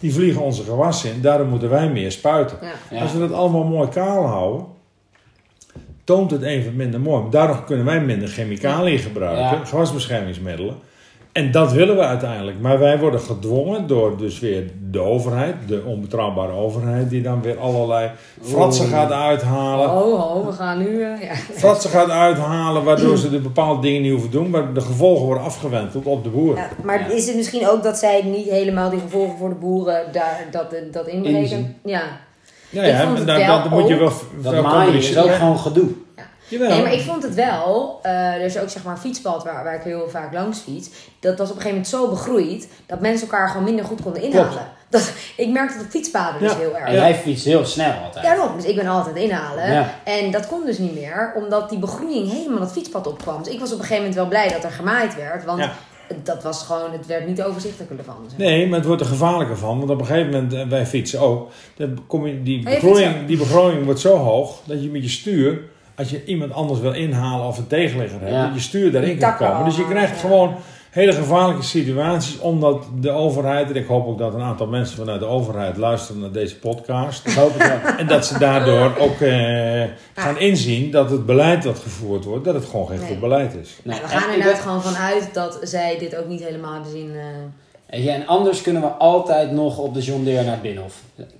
Die 0.00 0.12
vliegen 0.12 0.42
onze 0.42 0.62
gewassen 0.62 1.10
in. 1.12 1.20
Daarom 1.20 1.48
moeten 1.48 1.70
wij 1.70 1.88
meer 1.88 2.12
spuiten. 2.12 2.58
Ja. 2.60 2.72
Ja. 2.96 3.02
Als 3.02 3.12
we 3.12 3.18
dat 3.18 3.32
allemaal 3.32 3.64
mooi 3.64 3.88
kaal 3.88 4.26
houden, 4.26 4.66
toont 6.04 6.30
het 6.30 6.42
even 6.42 6.76
minder 6.76 7.00
mooi. 7.00 7.30
Daarom 7.30 7.64
kunnen 7.64 7.84
wij 7.84 8.00
minder 8.00 8.28
chemicaliën 8.28 8.98
gebruiken, 8.98 9.58
Ja. 9.58 9.64
gewasbeschermingsmiddelen. 9.64 10.76
En 11.32 11.50
dat 11.52 11.72
willen 11.72 11.96
we 11.96 12.02
uiteindelijk. 12.02 12.60
Maar 12.60 12.78
wij 12.78 12.98
worden 12.98 13.20
gedwongen 13.20 13.86
door 13.86 14.16
dus 14.16 14.38
weer 14.38 14.70
de 14.90 15.00
overheid, 15.00 15.54
de 15.66 15.82
onbetrouwbare 15.86 16.52
overheid, 16.52 17.10
die 17.10 17.22
dan 17.22 17.42
weer 17.42 17.58
allerlei 17.58 18.10
fratsen 18.42 18.86
gaat 18.86 19.12
uithalen. 19.12 19.90
Oh, 19.90 20.36
oh, 20.36 20.46
we 20.46 20.52
gaan 20.52 20.78
nu... 20.78 21.02
eh, 21.02 21.22
ja. 21.22 21.34
Fratsen 21.34 21.90
gaat 21.90 22.10
uithalen, 22.10 22.84
waardoor 22.84 23.16
ze 23.16 23.30
de 23.30 23.38
bepaalde 23.38 23.80
dingen 23.82 24.02
niet 24.02 24.10
hoeven 24.12 24.30
doen, 24.30 24.50
maar 24.50 24.72
de 24.72 24.80
gevolgen 24.80 25.24
worden 25.24 25.44
afgewenteld 25.44 26.06
op 26.06 26.24
de 26.24 26.30
boer. 26.30 26.56
Ja, 26.56 26.68
maar 26.82 27.12
is 27.12 27.26
het 27.26 27.36
misschien 27.36 27.68
ook 27.68 27.82
dat 27.82 27.98
zij 27.98 28.22
niet 28.22 28.48
helemaal 28.50 28.90
die 28.90 29.00
gevolgen 29.00 29.38
voor 29.38 29.48
de 29.48 29.54
boeren 29.54 30.02
daar, 30.12 30.44
dat, 30.50 30.74
dat 30.92 31.06
inbreken? 31.06 31.76
Ja. 31.84 32.02
Ja, 32.70 32.82
Ik 32.82 32.90
ja, 32.92 33.04
vond 33.04 33.18
het 33.18 33.26
dan, 33.26 33.36
wel 33.36 33.62
dan 33.62 33.70
moet 33.70 33.88
je 33.88 33.96
wel, 33.96 34.12
Dat 34.42 34.62
maaien 34.62 34.94
is 34.94 35.18
ook 35.18 35.30
gewoon 35.34 35.58
gedoe. 35.58 35.88
Jawel. 36.48 36.68
Nee, 36.68 36.82
maar 36.82 36.92
ik 36.92 37.00
vond 37.00 37.22
het 37.22 37.34
wel, 37.34 37.98
eh, 38.02 38.12
er 38.12 38.40
is 38.40 38.58
ook 38.58 38.68
zeg 38.68 38.82
maar 38.84 38.92
een 38.94 39.00
fietspad 39.00 39.44
waar, 39.44 39.64
waar 39.64 39.74
ik 39.74 39.82
heel 39.82 40.08
vaak 40.08 40.32
langs 40.32 40.58
fiets. 40.58 40.88
Dat 41.20 41.38
was 41.38 41.50
op 41.50 41.56
een 41.56 41.62
gegeven 41.62 41.68
moment 41.70 41.88
zo 41.88 42.08
begroeid 42.10 42.68
dat 42.86 43.00
mensen 43.00 43.28
elkaar 43.28 43.48
gewoon 43.48 43.64
minder 43.64 43.84
goed 43.84 44.02
konden 44.02 44.22
inhalen. 44.22 44.48
Klopt. 44.50 44.64
Dat, 44.90 45.12
ik 45.36 45.48
merkte 45.48 45.76
dat 45.76 45.84
op 45.84 45.90
fietspaden 45.90 46.40
dus 46.40 46.52
Ja. 46.52 46.58
heel 46.58 46.76
erg. 46.76 46.88
En 46.88 46.94
jij 46.94 47.14
fietst 47.14 47.44
heel 47.44 47.64
snel 47.64 47.92
altijd. 48.04 48.24
Daarom, 48.24 48.56
dus 48.56 48.64
ik 48.64 48.76
ben 48.76 48.86
altijd 48.86 49.16
inhalen. 49.16 49.72
Ja. 49.72 49.94
En 50.04 50.30
dat 50.30 50.46
kon 50.48 50.64
dus 50.66 50.78
niet 50.78 50.94
meer, 50.94 51.32
omdat 51.36 51.70
die 51.70 51.78
begroeiing 51.78 52.30
helemaal 52.32 52.60
het 52.60 52.72
fietspad 52.72 53.06
opkwam. 53.06 53.42
Dus 53.42 53.52
ik 53.52 53.60
was 53.60 53.68
op 53.72 53.78
een 53.78 53.84
gegeven 53.84 54.02
moment 54.02 54.14
wel 54.14 54.28
blij 54.28 54.48
dat 54.48 54.64
er 54.64 54.70
gemaaid 54.70 55.16
werd. 55.16 55.44
Want 55.44 55.58
Ja. 55.58 55.72
dat 56.22 56.42
was 56.42 56.62
gewoon, 56.62 56.92
het 56.92 57.06
werd 57.06 57.26
niet 57.26 57.42
overzichtelijker 57.42 57.96
zeg 57.96 58.06
maar. 58.06 58.16
Nee, 58.36 58.66
maar 58.68 58.78
het 58.78 58.86
wordt 58.86 59.02
er 59.02 59.08
gevaarlijker 59.08 59.56
van. 59.58 59.78
Want 59.78 59.90
op 59.90 60.00
een 60.00 60.06
gegeven 60.06 60.30
moment, 60.30 60.52
eh, 60.54 60.66
wij 60.66 60.86
fietsen 60.86 61.20
ook. 61.20 61.50
Dan 61.76 61.98
kom 62.06 62.26
je, 62.26 62.42
die, 62.42 62.58
Oh, 62.66 62.72
begroeiing, 62.72 63.26
die 63.26 63.36
begroeiing 63.38 63.84
wordt 63.84 64.00
zo 64.00 64.16
hoog 64.16 64.58
dat 64.64 64.82
je 64.82 64.88
met 64.90 65.02
je 65.02 65.08
stuur, 65.08 65.60
als 65.98 66.10
je 66.10 66.24
iemand 66.24 66.52
anders 66.52 66.80
wil 66.80 66.92
inhalen 66.92 67.46
of 67.46 67.58
een 67.58 67.66
tegenligger 67.66 68.20
hebt, 68.20 68.32
Ja. 68.32 68.44
dat 68.46 68.54
je 68.54 68.60
stuur 68.60 68.92
daarin 68.92 69.18
kan 69.18 69.36
komen. 69.36 69.64
Dus 69.64 69.76
je 69.76 69.88
krijgt 69.88 70.12
ja. 70.14 70.20
gewoon 70.20 70.54
hele 70.90 71.12
gevaarlijke 71.12 71.62
situaties, 71.62 72.38
omdat 72.38 72.84
de 73.00 73.10
overheid, 73.10 73.68
en 73.70 73.76
ik 73.76 73.86
hoop 73.86 74.06
ook 74.06 74.18
dat 74.18 74.34
een 74.34 74.40
aantal 74.42 74.66
mensen 74.66 74.96
vanuit 74.96 75.20
de 75.20 75.26
overheid 75.26 75.76
luisteren 75.76 76.20
naar 76.20 76.30
deze 76.32 76.56
podcast. 76.58 77.26
Ik 77.26 77.32
hoop 77.32 77.56
wel. 77.56 77.76
En 77.98 78.06
dat 78.06 78.26
ze 78.26 78.38
daardoor 78.38 78.96
ook 78.98 79.20
eh, 79.20 79.82
gaan 80.14 80.38
inzien 80.38 80.90
dat 80.90 81.10
het 81.10 81.26
beleid 81.26 81.62
dat 81.62 81.78
gevoerd 81.78 82.24
wordt, 82.24 82.44
dat 82.44 82.54
het 82.54 82.64
gewoon 82.64 82.86
geen 82.88 82.98
Nee. 82.98 83.08
goed 83.08 83.20
beleid 83.20 83.54
is. 83.54 83.78
Nee, 83.82 84.00
we 84.00 84.08
gaan 84.08 84.22
inderdaad 84.32 84.52
ben- 84.52 84.62
gewoon 84.62 84.82
vanuit 84.82 85.28
dat 85.32 85.58
zij 85.62 85.98
dit 85.98 86.16
ook 86.16 86.26
niet 86.28 86.44
helemaal 86.44 86.72
hebben 86.72 86.90
zien. 86.90 87.12
eh, 87.86 88.14
En 88.14 88.26
anders 88.26 88.62
kunnen 88.62 88.82
we 88.82 88.88
altijd 88.88 89.52
nog 89.52 89.78
op 89.78 89.94
de 89.94 90.00
John 90.00 90.24
Deere 90.24 90.42
naar 90.42 90.52
het 90.52 90.62
Binnenhof. 90.62 90.94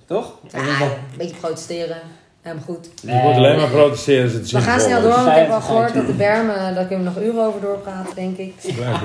Toch? 0.05 0.33
ja, 0.51 0.59
een 0.81 0.89
beetje 1.17 1.35
protesteren. 1.35 1.97
Helemaal 2.41 2.65
goed. 2.65 2.89
je 3.01 3.11
moet 3.23 3.35
alleen 3.35 3.55
maar 3.57 3.69
protesteren 3.69 4.23
als 4.23 4.33
het 4.33 4.51
We 4.51 4.59
gaan 4.61 4.79
snel 4.79 5.01
door, 5.01 5.09
want 5.11 5.27
ik 5.27 5.33
heb 5.33 5.49
al 5.49 5.61
gehoord 5.61 5.93
dat 5.93 6.07
de 6.07 6.13
bermen, 6.13 6.75
daar 6.75 6.85
kunnen 6.85 7.13
we 7.13 7.19
nog 7.19 7.23
uren 7.23 7.45
over 7.45 7.61
doorpraten, 7.61 8.15
denk 8.15 8.37
ik. 8.37 8.53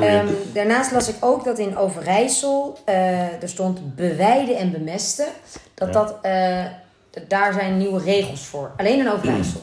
Ehm, 0.01 0.27
daarnaast 0.55 0.93
las 0.93 1.09
ik 1.09 1.15
ook 1.21 1.45
dat 1.45 1.59
in 1.59 1.77
Overijssel 1.77 2.79
eh, 2.85 3.43
er 3.43 3.49
stond 3.49 3.97
beweiden 3.97 4.57
en 4.57 4.71
bemesten. 4.73 5.27
Dat 5.75 5.89
Ja. 5.89 5.95
dat, 5.95 6.19
eh, 6.23 6.65
d- 7.11 7.31
daar 7.31 7.53
zijn 7.53 7.77
nieuwe 7.77 8.01
regels 8.05 8.41
voor. 8.47 8.71
Alleen 8.77 8.99
in 8.99 9.11
Overijssel. 9.11 9.61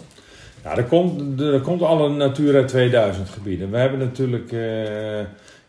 Ja, 0.63 0.77
er 0.77 0.83
komt, 0.83 1.41
er 1.41 1.61
komt 1.61 1.81
alle 1.81 2.09
Natura 2.09 2.63
2000 2.65 3.29
gebieden. 3.29 3.71
We 3.71 3.77
hebben 3.77 3.99
natuurlijk 3.99 4.51
eh, 4.51 5.19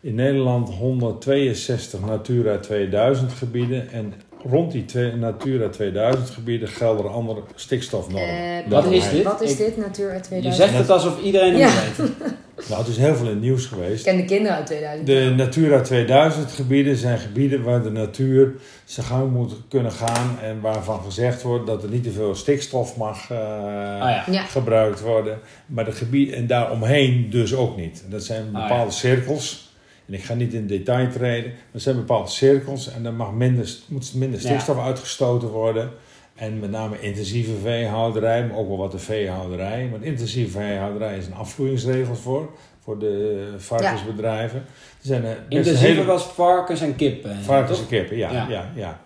in 0.01 0.15
Nederland 0.15 0.69
162 0.69 1.99
Natura 2.05 2.57
2000 2.57 3.31
gebieden. 3.33 3.91
En 3.91 4.13
rond 4.49 4.71
die 4.71 4.85
twee, 4.85 5.11
Natura 5.15 5.69
2000 5.69 6.29
gebieden 6.29 6.67
gelden 6.67 7.11
andere 7.11 7.41
stikstofnormen. 7.55 8.63
Eh, 8.63 8.69
Wat 8.69 8.85
is 8.91 9.09
dit? 9.09 9.23
Wat 9.23 9.41
is 9.41 9.51
Ik- 9.51 9.57
dit, 9.57 9.77
Natura 9.77 10.13
Je 10.13 10.19
2000? 10.19 10.55
zegt 10.63 10.77
het 10.77 10.89
alsof 10.89 11.21
iedereen 11.21 11.51
het 11.53 11.59
Ja. 11.61 11.81
weten. 11.97 12.13
Nou, 12.69 12.79
het 12.81 12.87
is 12.89 12.97
heel 12.97 13.15
veel 13.15 13.25
in 13.25 13.31
het 13.31 13.41
nieuws 13.41 13.63
Ik 13.63 13.69
geweest. 13.69 14.03
ken 14.03 14.17
de 14.17 14.25
kinderen 14.25 14.57
uit 14.57 14.65
2000. 14.65 15.07
De 15.07 15.33
Natura 15.35 15.81
2000 15.81 16.51
gebieden 16.51 16.95
zijn 16.95 17.17
gebieden 17.19 17.63
waar 17.63 17.83
de 17.83 17.91
natuur 17.91 18.53
zijn 18.85 19.05
gang 19.05 19.31
moet 19.31 19.53
kunnen 19.69 19.91
gaan. 19.91 20.37
En 20.43 20.61
waarvan 20.61 21.01
gezegd 21.03 21.41
wordt 21.41 21.67
dat 21.67 21.83
er 21.83 21.89
niet 21.89 22.03
te 22.03 22.11
veel 22.11 22.35
stikstof 22.35 22.97
mag 22.97 23.29
eh, 23.31 23.37
Ah 23.37 24.09
ja. 24.09 24.23
Ja. 24.31 24.41
gebruikt 24.43 25.01
worden. 25.01 25.39
Maar 25.65 25.85
de 25.85 25.91
gebieden 25.91 26.35
en 26.35 26.47
daaromheen 26.47 27.27
dus 27.29 27.55
ook 27.55 27.77
niet. 27.77 28.03
Dat 28.09 28.23
zijn 28.23 28.43
Ah, 28.53 28.61
bepaalde 28.61 28.83
ja. 28.91 28.97
cirkels. 28.97 29.72
En 30.07 30.13
ik 30.13 30.23
ga 30.23 30.33
niet 30.33 30.53
in 30.53 30.67
detail 30.67 31.09
treden. 31.11 31.49
Maar 31.51 31.59
er 31.73 31.79
zijn 31.79 31.95
bepaalde 31.95 32.29
cirkels 32.29 32.91
en 32.93 33.05
er 33.05 33.13
mag 33.13 33.31
minder, 33.31 33.69
moet 33.87 34.13
minder 34.15 34.39
Ja. 34.41 34.45
stikstof 34.47 34.79
uitgestoten 34.79 35.47
worden. 35.47 35.91
En 36.35 36.59
met 36.59 36.71
name 36.71 36.99
intensieve 37.01 37.51
veehouderij, 37.63 38.45
maar 38.47 38.57
ook 38.57 38.67
wel 38.67 38.77
wat 38.77 38.91
de 38.91 38.99
veehouderij. 38.99 39.87
Want 39.91 40.03
intensieve 40.03 40.51
veehouderij 40.51 41.17
is 41.17 41.25
een 41.25 41.33
afvloeingsregels 41.33 42.19
voor, 42.19 42.49
voor 42.79 42.99
de 42.99 43.45
varkensbedrijven. 43.57 44.59
Er 44.59 44.65
zijn 45.01 45.23
eh, 45.25 45.31
Intensieve 45.49 45.85
hele 45.85 46.05
was 46.05 46.23
varkens 46.23 46.81
en 46.81 46.95
kippen. 46.95 47.35
varkens 47.41 47.77
toch? 47.77 47.89
en 47.91 47.97
kippen, 47.97 48.17
ja. 48.17 48.31
Ja. 48.31 48.47
ja. 48.49 48.71
ja. 48.75 49.01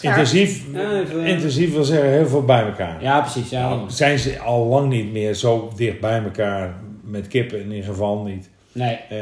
Intensief, 0.00 0.64
Ja, 0.72 1.00
even, 1.00 1.24
intensief 1.26 1.72
wil 1.72 1.84
zeggen 1.84 2.10
heel 2.10 2.26
veel 2.26 2.44
bij 2.44 2.62
elkaar. 2.66 3.02
Ja, 3.02 3.20
precies. 3.20 3.50
Ja, 3.50 3.68
Nou, 3.68 3.90
zijn 3.90 4.18
ze 4.18 4.38
al 4.38 4.66
lang 4.66 4.88
niet 4.88 5.12
meer 5.12 5.34
zo 5.34 5.72
dicht 5.76 6.00
bij 6.00 6.22
elkaar 6.22 6.74
met 7.04 7.28
kippen 7.28 7.60
in 7.60 7.70
ieder 7.72 7.84
geval 7.90 8.22
niet. 8.22 8.50
Nee. 8.76 8.94
Eh, 9.08 9.18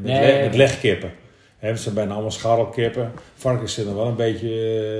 met, 0.00 0.12
Nee. 0.12 0.32
le- 0.38 0.44
met 0.44 0.54
legkippen. 0.56 1.12
Hè, 1.58 1.76
ze 1.76 1.82
zijn 1.82 1.94
bijna 1.94 2.12
allemaal 2.12 2.30
scharrelkippen. 2.30 3.12
Varkens 3.34 3.74
zitten 3.74 3.96
wel 3.96 4.06
een 4.06 4.16
beetje, 4.16 4.48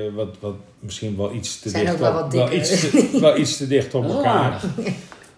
eh, 0.09 0.14
wat, 0.16 0.37
wat, 0.40 0.55
misschien 0.81 1.16
wel 1.16 1.33
iets 1.35 1.61
te 1.61 1.68
Zijn 1.68 1.83
dicht 1.85 1.94
ook 1.94 2.01
wel 2.01 2.11
op, 2.12 2.20
wat 2.20 2.33
wel, 2.33 2.53
iets 2.53 2.81
te, 2.90 3.18
wel 3.20 3.37
iets 3.38 3.57
te 3.57 3.66
dicht 3.66 3.94
op 3.94 4.05
elkaar. 4.05 4.61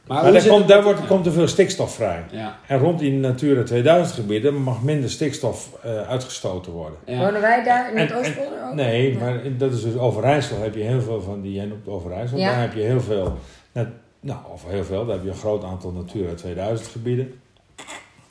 Maar, 0.06 0.32
daar, 0.32 0.46
komt, 0.46 0.68
daar 0.68 0.82
wordt, 0.82 1.06
komt 1.06 1.24
te 1.24 1.32
veel 1.32 1.48
stikstof 1.48 1.94
vrij. 1.94 2.24
Ja, 2.30 2.58
En 2.66 2.78
rond 2.78 2.98
die 2.98 3.12
Natura 3.12 3.62
2000 3.62 4.14
gebieden 4.16 4.54
mag 4.62 4.82
minder 4.82 5.10
stikstof 5.10 5.68
eh, 5.82 6.08
uitgestoten 6.08 6.72
worden. 6.72 6.98
ja. 7.06 7.18
Wonen 7.18 7.40
wij 7.40 7.64
daar 7.64 7.90
in 7.92 7.98
het 7.98 8.10
En- 8.10 8.16
en- 8.16 8.20
Oostpolder 8.22 8.58
ook? 8.68 8.74
Nee, 8.74 9.12
Ja. 9.12 9.18
maar 9.18 9.40
dat 9.58 9.72
is 9.72 9.82
dus 9.82 9.96
Overijssel 9.96 10.60
heb 10.62 10.74
je 10.74 10.82
heel 10.82 11.00
veel 11.00 11.20
van 11.22 11.40
die, 11.40 11.52
jij 11.52 11.64
noemt 11.64 11.88
Overijssel, 11.88 12.38
Ja. 12.38 12.50
daar 12.50 12.60
heb 12.60 12.74
je 12.74 12.80
heel 12.80 13.00
veel, 13.00 13.38
net- 13.72 13.88
nou 14.20 14.38
of 14.52 14.62
heel 14.68 14.84
veel, 14.84 15.06
daar 15.06 15.14
heb 15.14 15.24
je 15.24 15.30
een 15.30 15.36
groot 15.36 15.64
aantal 15.64 15.90
Natura 15.90 16.34
2000 16.34 16.88
gebieden. 16.90 17.32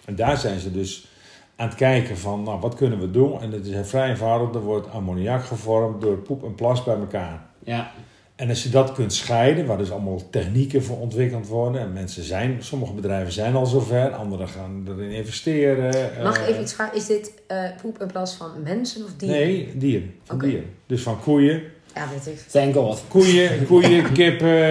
En 0.08 0.15
daar 0.15 0.38
zijn 0.38 0.60
ze 0.60 0.72
dus 0.72 1.08
aan 1.56 1.67
het 1.67 1.78
kijken 1.78 2.17
van, 2.17 2.43
nou 2.43 2.60
wat 2.60 2.76
kunnen 2.76 3.00
we 3.00 3.12
doen? 3.12 3.41
En 3.41 3.52
het 3.52 3.65
is 3.65 3.89
vrij 3.89 4.10
eenvoudig, 4.10 4.56
er 4.56 4.62
wordt 4.62 4.89
ammoniak 4.89 5.46
gevormd 5.46 6.02
door 6.02 6.17
poep 6.17 6.43
en 6.43 6.56
plas 6.56 6.84
bij 6.84 6.96
elkaar. 6.96 7.46
ja. 7.63 7.91
En 8.36 8.50
als 8.50 8.63
je 8.63 8.70
dat 8.70 8.91
kunt 8.91 9.13
scheiden, 9.13 9.65
waar 9.65 9.78
dus 9.78 9.91
allemaal 9.91 10.30
technieken 10.30 10.84
voor 10.84 11.00
ontwikkeld 11.00 11.48
worden. 11.48 11.82
En 11.82 11.93
mensen 11.93 12.24
zijn, 12.24 12.58
sommige 12.63 12.93
bedrijven 12.93 13.34
zijn 13.34 13.56
al 13.56 13.65
zover, 13.65 14.12
anderen 14.12 14.48
gaan 14.48 14.86
erin 14.88 15.12
investeren. 15.12 16.12
Mag 16.24 16.38
ik 16.38 16.43
eh, 16.43 16.50
even 16.50 16.62
iets 16.62 16.74
vragen? 16.74 16.98
Is 16.98 17.06
dit 17.06 17.32
eh, 17.48 17.63
poep 17.82 17.98
en 17.98 18.08
plas 18.08 18.36
van 18.36 18.52
mensen 18.63 19.04
of 19.04 19.13
dieren? 19.15 19.39
Nee, 19.39 19.78
dieren. 19.78 20.13
Van 20.24 20.39
dieren. 20.39 20.70
Dus 20.86 21.02
van 21.02 21.20
koeien, 21.20 21.62
Ja, 21.97 22.07
weet 22.12 22.27
ik. 22.33 22.39
Thank 22.47 22.73
God. 22.73 23.03
Koeien, 23.07 23.65
koeien 23.65 24.12
kippen, 24.12 24.63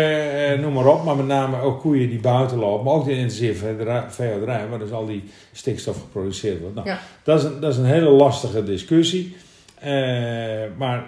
eh, 0.53 0.59
noem 0.59 0.73
maar 0.73 0.87
op. 0.87 1.05
Maar 1.05 1.17
met 1.17 1.27
name 1.27 1.61
ook 1.61 1.81
koeien 1.81 2.09
die 2.09 2.21
buiten 2.21 2.59
lopen. 2.59 2.85
Maar 2.85 2.95
ook 2.95 3.05
de 3.05 3.13
intensieve 3.13 3.75
veehouderij- 4.09 4.69
waar 4.69 4.79
dus 4.79 4.91
al 4.93 5.07
die 5.07 5.25
stikstof 5.53 5.97
geproduceerd 6.01 6.61
wordt. 6.61 6.75
Nou, 6.75 6.87
Ja. 6.87 6.99
dat, 7.23 7.39
is 7.39 7.45
een, 7.45 7.61
dat 7.61 7.73
is 7.73 7.79
een 7.79 7.85
hele 7.85 8.11
lastige 8.11 8.65
discussie. 8.65 9.37
Eh, 9.81 9.91
maar 10.77 11.05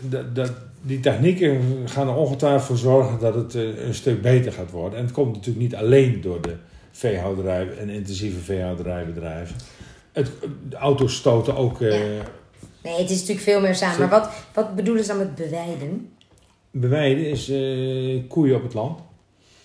dat, 0.00 0.34
dat, 0.34 0.52
die 0.82 1.00
technieken 1.00 1.60
gaan 1.84 2.08
er 2.08 2.14
ongetwijfeld 2.14 2.62
voor 2.64 2.76
zorgen 2.76 3.18
dat 3.18 3.34
het 3.34 3.54
eh, 3.54 3.86
een 3.86 3.94
stuk 3.94 4.22
beter 4.22 4.52
gaat 4.52 4.70
worden. 4.70 4.98
En 4.98 5.04
het 5.04 5.14
komt 5.14 5.34
natuurlijk 5.34 5.64
niet 5.64 5.74
alleen 5.74 6.20
door 6.20 6.40
de 6.40 6.54
veehouderij 6.92 7.68
en 7.80 7.88
intensieve 7.90 8.38
veehouderijbedrijven. 8.40 9.56
Het, 10.12 10.30
de 10.68 10.76
auto's 10.76 11.14
stoten 11.14 11.56
ook... 11.56 11.80
eh, 11.80 12.16
Ja. 12.16 12.22
Nee, 12.82 12.98
het 12.98 13.10
is 13.10 13.18
natuurlijk 13.20 13.40
veel 13.40 13.60
meer 13.60 13.74
samen. 13.74 13.98
Maar 13.98 14.08
wat, 14.08 14.30
wat 14.54 14.74
bedoelen 14.74 15.04
ze 15.04 15.08
dan 15.08 15.18
met 15.18 15.34
bewijden? 15.34 16.10
Beweiden 16.70 17.26
is 17.26 17.48
eh, 17.48 18.28
koeien 18.28 18.56
op 18.56 18.62
het 18.62 18.74
land. 18.74 18.98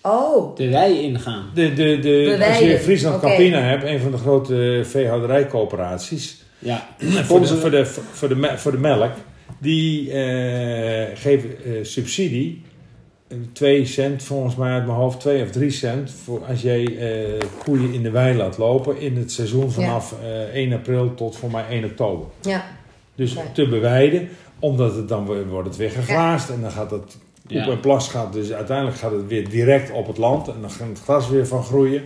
Oh, 0.02 0.56
De 0.56 0.68
wei 0.68 1.00
ingaan. 1.00 1.50
De, 1.54 1.72
de, 1.72 1.98
de, 1.98 2.46
als 2.48 2.58
je 2.58 2.78
Friesland. 2.78 3.20
Campina 3.20 3.60
hebt, 3.60 3.84
een 3.84 4.00
van 4.00 4.10
de 4.10 4.16
grote 4.16 4.80
veehouderijcoöperaties. 4.84 6.42
Ja. 6.58 6.88
voor, 6.98 7.40
de, 7.40 7.46
voor, 7.46 7.70
de, 7.70 7.86
voor, 7.86 8.28
de, 8.28 8.52
voor 8.56 8.70
de 8.70 8.78
melk 8.78 9.12
die 9.58 10.12
eh, 10.12 11.16
geven 11.16 11.64
eh, 11.64 11.72
subsidie. 11.82 12.62
2 13.52 13.84
cent 13.84 14.22
volgens 14.22 14.56
mij 14.56 14.72
uit 14.72 14.86
mijn 14.86 14.98
hoofd, 14.98 15.20
2 15.20 15.42
of 15.42 15.50
3 15.50 15.70
cent. 15.70 16.10
Voor 16.10 16.44
als 16.44 16.62
jij 16.62 16.98
eh, 16.98 17.40
koeien 17.64 17.92
in 17.92 18.02
de 18.02 18.10
wei 18.10 18.36
laat 18.36 18.58
lopen 18.58 19.00
in 19.00 19.16
het 19.16 19.32
seizoen 19.32 19.70
vanaf 19.70 20.14
eh 20.22 20.54
1 20.54 20.72
april 20.72 21.14
tot 21.14 21.36
voor 21.36 21.50
mij 21.50 21.64
1 21.68 21.84
oktober. 21.84 22.26
Ja, 22.40 22.64
Dus 23.18 23.36
te 23.52 23.68
beweiden, 23.68 24.28
omdat 24.58 24.94
het 24.94 25.08
dan 25.08 25.26
weer- 25.26 25.48
wordt 25.48 25.68
het 25.68 25.76
weer 25.76 25.90
gegraasd 25.90 26.50
en 26.50 26.60
dan 26.60 26.70
gaat 26.70 26.90
het 26.90 27.16
poep 27.46 27.56
Ja. 27.56 27.66
en 27.68 27.80
plas 27.80 28.08
gaat 28.08 28.32
dus 28.32 28.52
uiteindelijk 28.52 28.96
gaat 28.96 29.10
het 29.12 29.26
weer 29.26 29.48
direct 29.48 29.90
op 29.92 30.06
het 30.06 30.18
land 30.18 30.48
en 30.48 30.54
dan 30.60 30.70
gaat 30.70 30.88
het 30.88 31.00
gras 31.00 31.28
weer 31.28 31.46
van 31.46 31.64
groeien. 31.64 32.02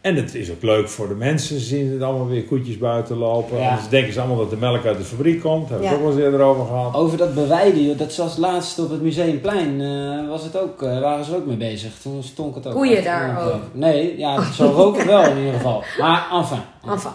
En 0.00 0.16
het 0.16 0.34
is 0.34 0.50
ook 0.50 0.62
leuk 0.62 0.88
voor 0.88 1.08
de 1.08 1.14
mensen. 1.14 1.58
Ze 1.58 1.64
zien 1.64 1.92
het 1.92 2.02
allemaal 2.02 2.26
weer 2.28 2.44
koetjes 2.44 2.78
buiten 2.78 3.16
lopen. 3.16 3.58
Ja. 3.58 3.68
Anders 3.68 3.88
denken 3.88 4.12
ze 4.12 4.18
allemaal 4.20 4.36
dat 4.38 4.50
de 4.50 4.56
melk 4.56 4.84
uit 4.84 4.98
de 4.98 5.04
fabriek 5.04 5.40
komt. 5.40 5.68
Daar 5.68 5.80
hebben 5.80 5.80
we 5.80 5.84
Ja. 5.84 5.90
het 5.90 5.98
ook 5.98 6.06
wel 6.06 6.12
eens 6.16 6.24
eerder 6.32 6.46
over 6.46 6.66
gehad. 6.66 6.94
Over 6.94 7.18
dat 7.18 7.34
bewijden, 7.34 7.96
dat 7.96 8.16
was 8.16 8.36
laatst 8.36 8.78
op 8.78 8.90
het 8.90 9.02
Museumplein, 9.02 9.80
eh, 9.80 10.28
was 10.28 10.42
het 10.42 10.58
ook, 10.58 10.82
eh, 10.82 11.00
waren 11.00 11.24
ze 11.24 11.36
ook 11.36 11.46
mee 11.46 11.56
bezig. 11.56 11.92
Toen 12.02 12.22
stonk 12.22 12.54
het 12.54 12.66
ook. 12.66 12.72
Koeien 12.74 13.04
daar 13.04 13.46
ook? 13.46 13.60
Nee, 13.72 14.18
ja, 14.18 14.52
zo 14.52 14.66
rook 14.66 14.96
het 14.96 15.06
wel 15.06 15.24
in 15.30 15.36
ieder 15.38 15.52
geval. 15.54 15.82
Maar 15.98 16.26
enfin. 16.32 16.58
enfin. 16.90 17.10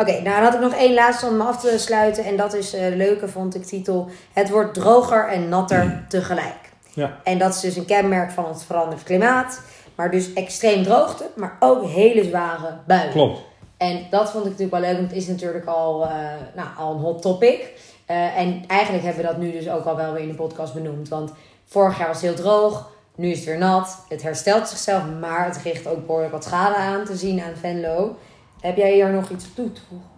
Oké, 0.00 0.12
nou 0.12 0.24
dan 0.24 0.42
had 0.42 0.54
ik 0.54 0.60
nog 0.60 0.74
één 0.74 0.94
laatste 0.94 1.26
om 1.26 1.36
me 1.36 1.44
af 1.44 1.60
te 1.60 1.78
sluiten. 1.78 2.24
En 2.24 2.36
dat 2.36 2.54
is 2.54 2.74
eh 2.74 2.96
leuke, 2.96 3.28
vond 3.28 3.54
ik 3.54 3.64
titel. 3.64 4.08
Het 4.32 4.50
wordt 4.50 4.74
droger 4.74 5.28
en 5.28 5.48
natter 5.48 6.04
tegelijk. 6.08 6.72
Ja. 6.94 7.16
En 7.24 7.38
dat 7.38 7.54
is 7.54 7.60
dus 7.60 7.76
een 7.76 7.84
kenmerk 7.84 8.30
van 8.30 8.48
het 8.48 8.64
veranderd 8.64 9.02
klimaat. 9.02 9.60
Maar 9.94 10.10
dus 10.10 10.32
extreem 10.32 10.82
droogte, 10.82 11.24
maar 11.36 11.56
ook 11.60 11.84
hele 11.84 12.24
zware 12.24 12.78
buien. 12.86 13.10
Klopt. 13.10 13.40
En 13.76 14.06
dat 14.10 14.30
vond 14.30 14.44
ik 14.44 14.50
natuurlijk 14.50 14.82
wel 14.82 14.90
leuk, 14.90 14.98
want 14.98 15.10
het 15.10 15.22
is 15.22 15.26
natuurlijk 15.26 15.66
al, 15.66 16.04
eh, 16.04 16.10
nou, 16.54 16.68
al 16.78 16.92
een 16.92 17.00
hot 17.00 17.22
topic. 17.22 17.72
Eh, 18.06 18.38
en 18.38 18.64
eigenlijk 18.66 19.04
hebben 19.04 19.22
we 19.22 19.28
dat 19.28 19.38
nu 19.38 19.52
dus 19.52 19.70
ook 19.70 19.84
al 19.84 19.96
wel 19.96 20.12
weer 20.12 20.22
in 20.22 20.28
de 20.28 20.34
podcast 20.34 20.74
benoemd. 20.74 21.08
Want 21.08 21.32
vorig 21.66 21.98
jaar 21.98 22.06
was 22.06 22.22
het 22.22 22.34
heel 22.34 22.44
droog, 22.44 22.90
nu 23.14 23.30
is 23.30 23.36
het 23.36 23.46
weer 23.46 23.58
nat. 23.58 24.04
Het 24.08 24.22
herstelt 24.22 24.68
zichzelf, 24.68 25.02
maar 25.20 25.44
het 25.44 25.62
richt 25.62 25.86
ook 25.86 26.06
behoorlijk 26.06 26.32
wat 26.32 26.44
schade 26.44 26.76
aan 26.76 27.04
te 27.04 27.16
zien 27.16 27.40
aan 27.40 27.56
Venlo. 27.60 28.16
Heb 28.60 28.76
jij 28.76 28.94
hier 28.94 29.12
nog 29.12 29.30
iets 29.30 29.54
toe 29.54 29.72
te 29.72 29.80
voegen? 29.88 30.08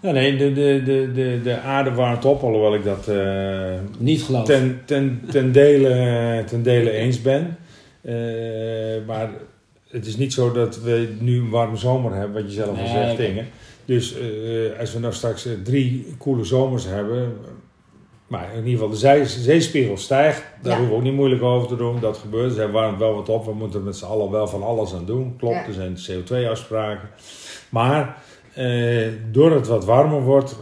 Ja, 0.00 0.10
nee, 0.10 0.36
de, 0.36 0.52
de, 0.52 0.82
de, 0.84 1.12
de, 1.14 1.40
de 1.42 1.58
aarde 1.60 1.90
warmt 1.92 2.24
op, 2.24 2.42
alhoewel 2.42 2.74
ik 2.74 2.84
dat 2.84 3.08
eh, 3.08 3.74
Niet 3.98 4.22
geloof. 4.22 4.44
ten, 4.44 4.80
ten, 4.84 5.22
ten, 5.30 5.52
dele, 5.52 6.44
ten 6.46 6.62
dele 6.62 6.90
eens 6.90 7.22
ben. 7.22 7.56
Eh, 8.00 8.14
maar 9.06 9.30
het 9.90 10.06
is 10.06 10.16
niet 10.16 10.32
zo 10.32 10.52
dat 10.52 10.80
we 10.82 11.08
nu 11.20 11.38
een 11.38 11.50
warme 11.50 11.76
zomer 11.76 12.14
hebben, 12.14 12.42
wat 12.42 12.52
je 12.52 12.56
zelf 12.62 12.68
al 12.68 12.74
Nee, 12.84 12.86
zegt, 12.92 13.16
dingen. 13.16 13.46
Dus 13.84 14.14
eh, 14.18 14.78
als 14.80 14.92
we 14.92 14.98
nou 14.98 15.12
straks 15.12 15.48
drie 15.64 16.14
koele 16.18 16.44
zomers 16.44 16.84
hebben, 16.86 17.32
maar 18.32 18.48
in 18.50 18.56
ieder 18.56 18.72
geval 18.72 18.88
de 18.88 18.96
zee, 18.96 19.26
zeespiegel 19.26 19.96
stijgt, 19.96 20.44
daar 20.62 20.72
Ja. 20.72 20.78
hoeven 20.78 20.88
we 20.88 20.94
ook 20.98 21.02
niet 21.02 21.12
moeilijk 21.20 21.42
over 21.42 21.68
te 21.68 21.76
doen. 21.76 22.00
Dat 22.00 22.18
gebeurt, 22.18 22.56
er 22.58 22.72
warmt 22.72 22.98
wel 22.98 23.14
wat 23.14 23.28
op, 23.28 23.44
we 23.44 23.52
moeten 23.54 23.78
er 23.80 23.84
met 23.84 23.96
z'n 23.96 24.04
allen 24.04 24.30
wel 24.30 24.46
van 24.48 24.62
alles 24.62 24.94
aan 24.94 25.04
doen. 25.04 25.36
Klopt, 25.38 25.54
Ja. 25.54 25.66
er 25.66 25.72
zijn 25.72 25.96
CO2-afspraken. 25.96 27.08
Maar 27.68 28.16
eh, 28.54 29.08
doordat 29.30 29.58
het 29.58 29.68
wat 29.68 29.84
warmer 29.84 30.22
wordt, 30.22 30.56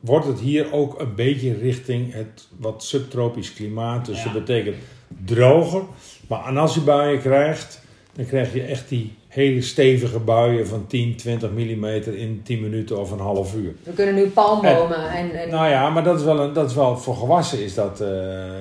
wordt 0.00 0.26
het 0.26 0.40
hier 0.40 0.72
ook 0.72 1.00
een 1.00 1.14
beetje 1.14 1.54
richting 1.54 2.12
het 2.12 2.48
wat 2.58 2.84
subtropisch 2.84 3.52
klimaat. 3.54 4.06
Dus 4.06 4.18
Ja. 4.18 4.24
dat 4.24 4.44
betekent 4.44 4.76
droger. 5.24 5.82
Maar 6.28 6.46
en 6.46 6.56
als 6.56 6.74
je 6.74 6.80
buien 6.80 7.20
krijgt, 7.20 7.82
dan 8.12 8.26
krijg 8.26 8.52
je 8.54 8.62
echt 8.62 8.88
die 8.88 9.14
hele 9.32 9.62
stevige 9.62 10.18
buien 10.18 10.66
van 10.66 10.86
10, 10.86 11.16
20 11.16 11.50
mm 11.50 11.84
in 11.84 12.40
10 12.44 12.60
minuten 12.60 12.98
of 12.98 13.10
een 13.10 13.18
half 13.20 13.54
uur. 13.54 13.74
We 13.82 13.92
kunnen 13.92 14.14
nu 14.14 14.26
palmbomen 14.28 15.10
en... 15.10 15.32
en 15.42 15.50
Nou 15.50 15.68
ja, 15.68 15.90
maar 15.90 16.04
dat 16.04 16.18
is 16.18 16.24
wel, 16.24 16.40
een, 16.40 16.52
dat 16.52 16.70
is 16.70 16.76
wel 16.76 16.96
voor 16.98 17.16
gewassen 17.16 17.64
is 17.64 17.74
dat 17.74 18.00
eh, 18.00 18.08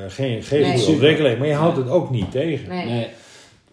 geen, 0.07 0.43
geen 0.43 0.61
Nee. 0.61 0.77
goede 0.77 0.91
ontwikkeling. 0.91 1.37
Maar 1.39 1.47
je 1.47 1.53
houdt 1.53 1.77
het 1.77 1.89
ook 1.89 2.09
niet 2.09 2.31
tegen. 2.31 2.69
nee. 2.69 2.85
Nee. 2.85 3.07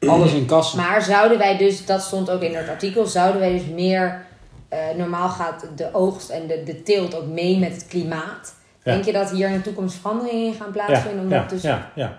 Alles 0.06 0.32
in 0.32 0.46
kassen. 0.46 0.78
Maar 0.78 1.02
zouden 1.02 1.38
wij 1.38 1.56
dus, 1.56 1.87
dat 1.87 2.02
stond 2.02 2.30
ook 2.30 2.40
in 2.42 2.54
het 2.54 2.68
artikel, 2.68 3.06
zouden 3.06 3.40
wij 3.40 3.52
dus 3.52 3.66
meer... 3.74 4.24
eh, 4.68 4.78
normaal 4.96 5.28
gaat 5.28 5.66
de 5.76 5.88
oogst 5.92 6.28
en 6.30 6.46
de, 6.46 6.62
de 6.64 6.82
teelt 6.82 7.16
ook 7.16 7.26
mee 7.26 7.59
met 7.59 7.72
het 7.72 7.87
klimaat. 7.88 8.54
Ja. 8.85 8.92
Denk 8.92 9.04
je 9.04 9.12
dat 9.12 9.30
hier 9.30 9.48
in 9.48 9.54
de 9.56 9.62
toekomst 9.62 9.96
veranderingen 10.00 10.46
in 10.46 10.54
gaan 10.54 10.70
Ja, 10.74 10.85
plaatsvinden? 10.85 11.22
omdat 11.22 11.38
ja, 11.38 11.46
dus... 11.48 11.62
ja, 11.62 11.90
ja. 11.94 12.18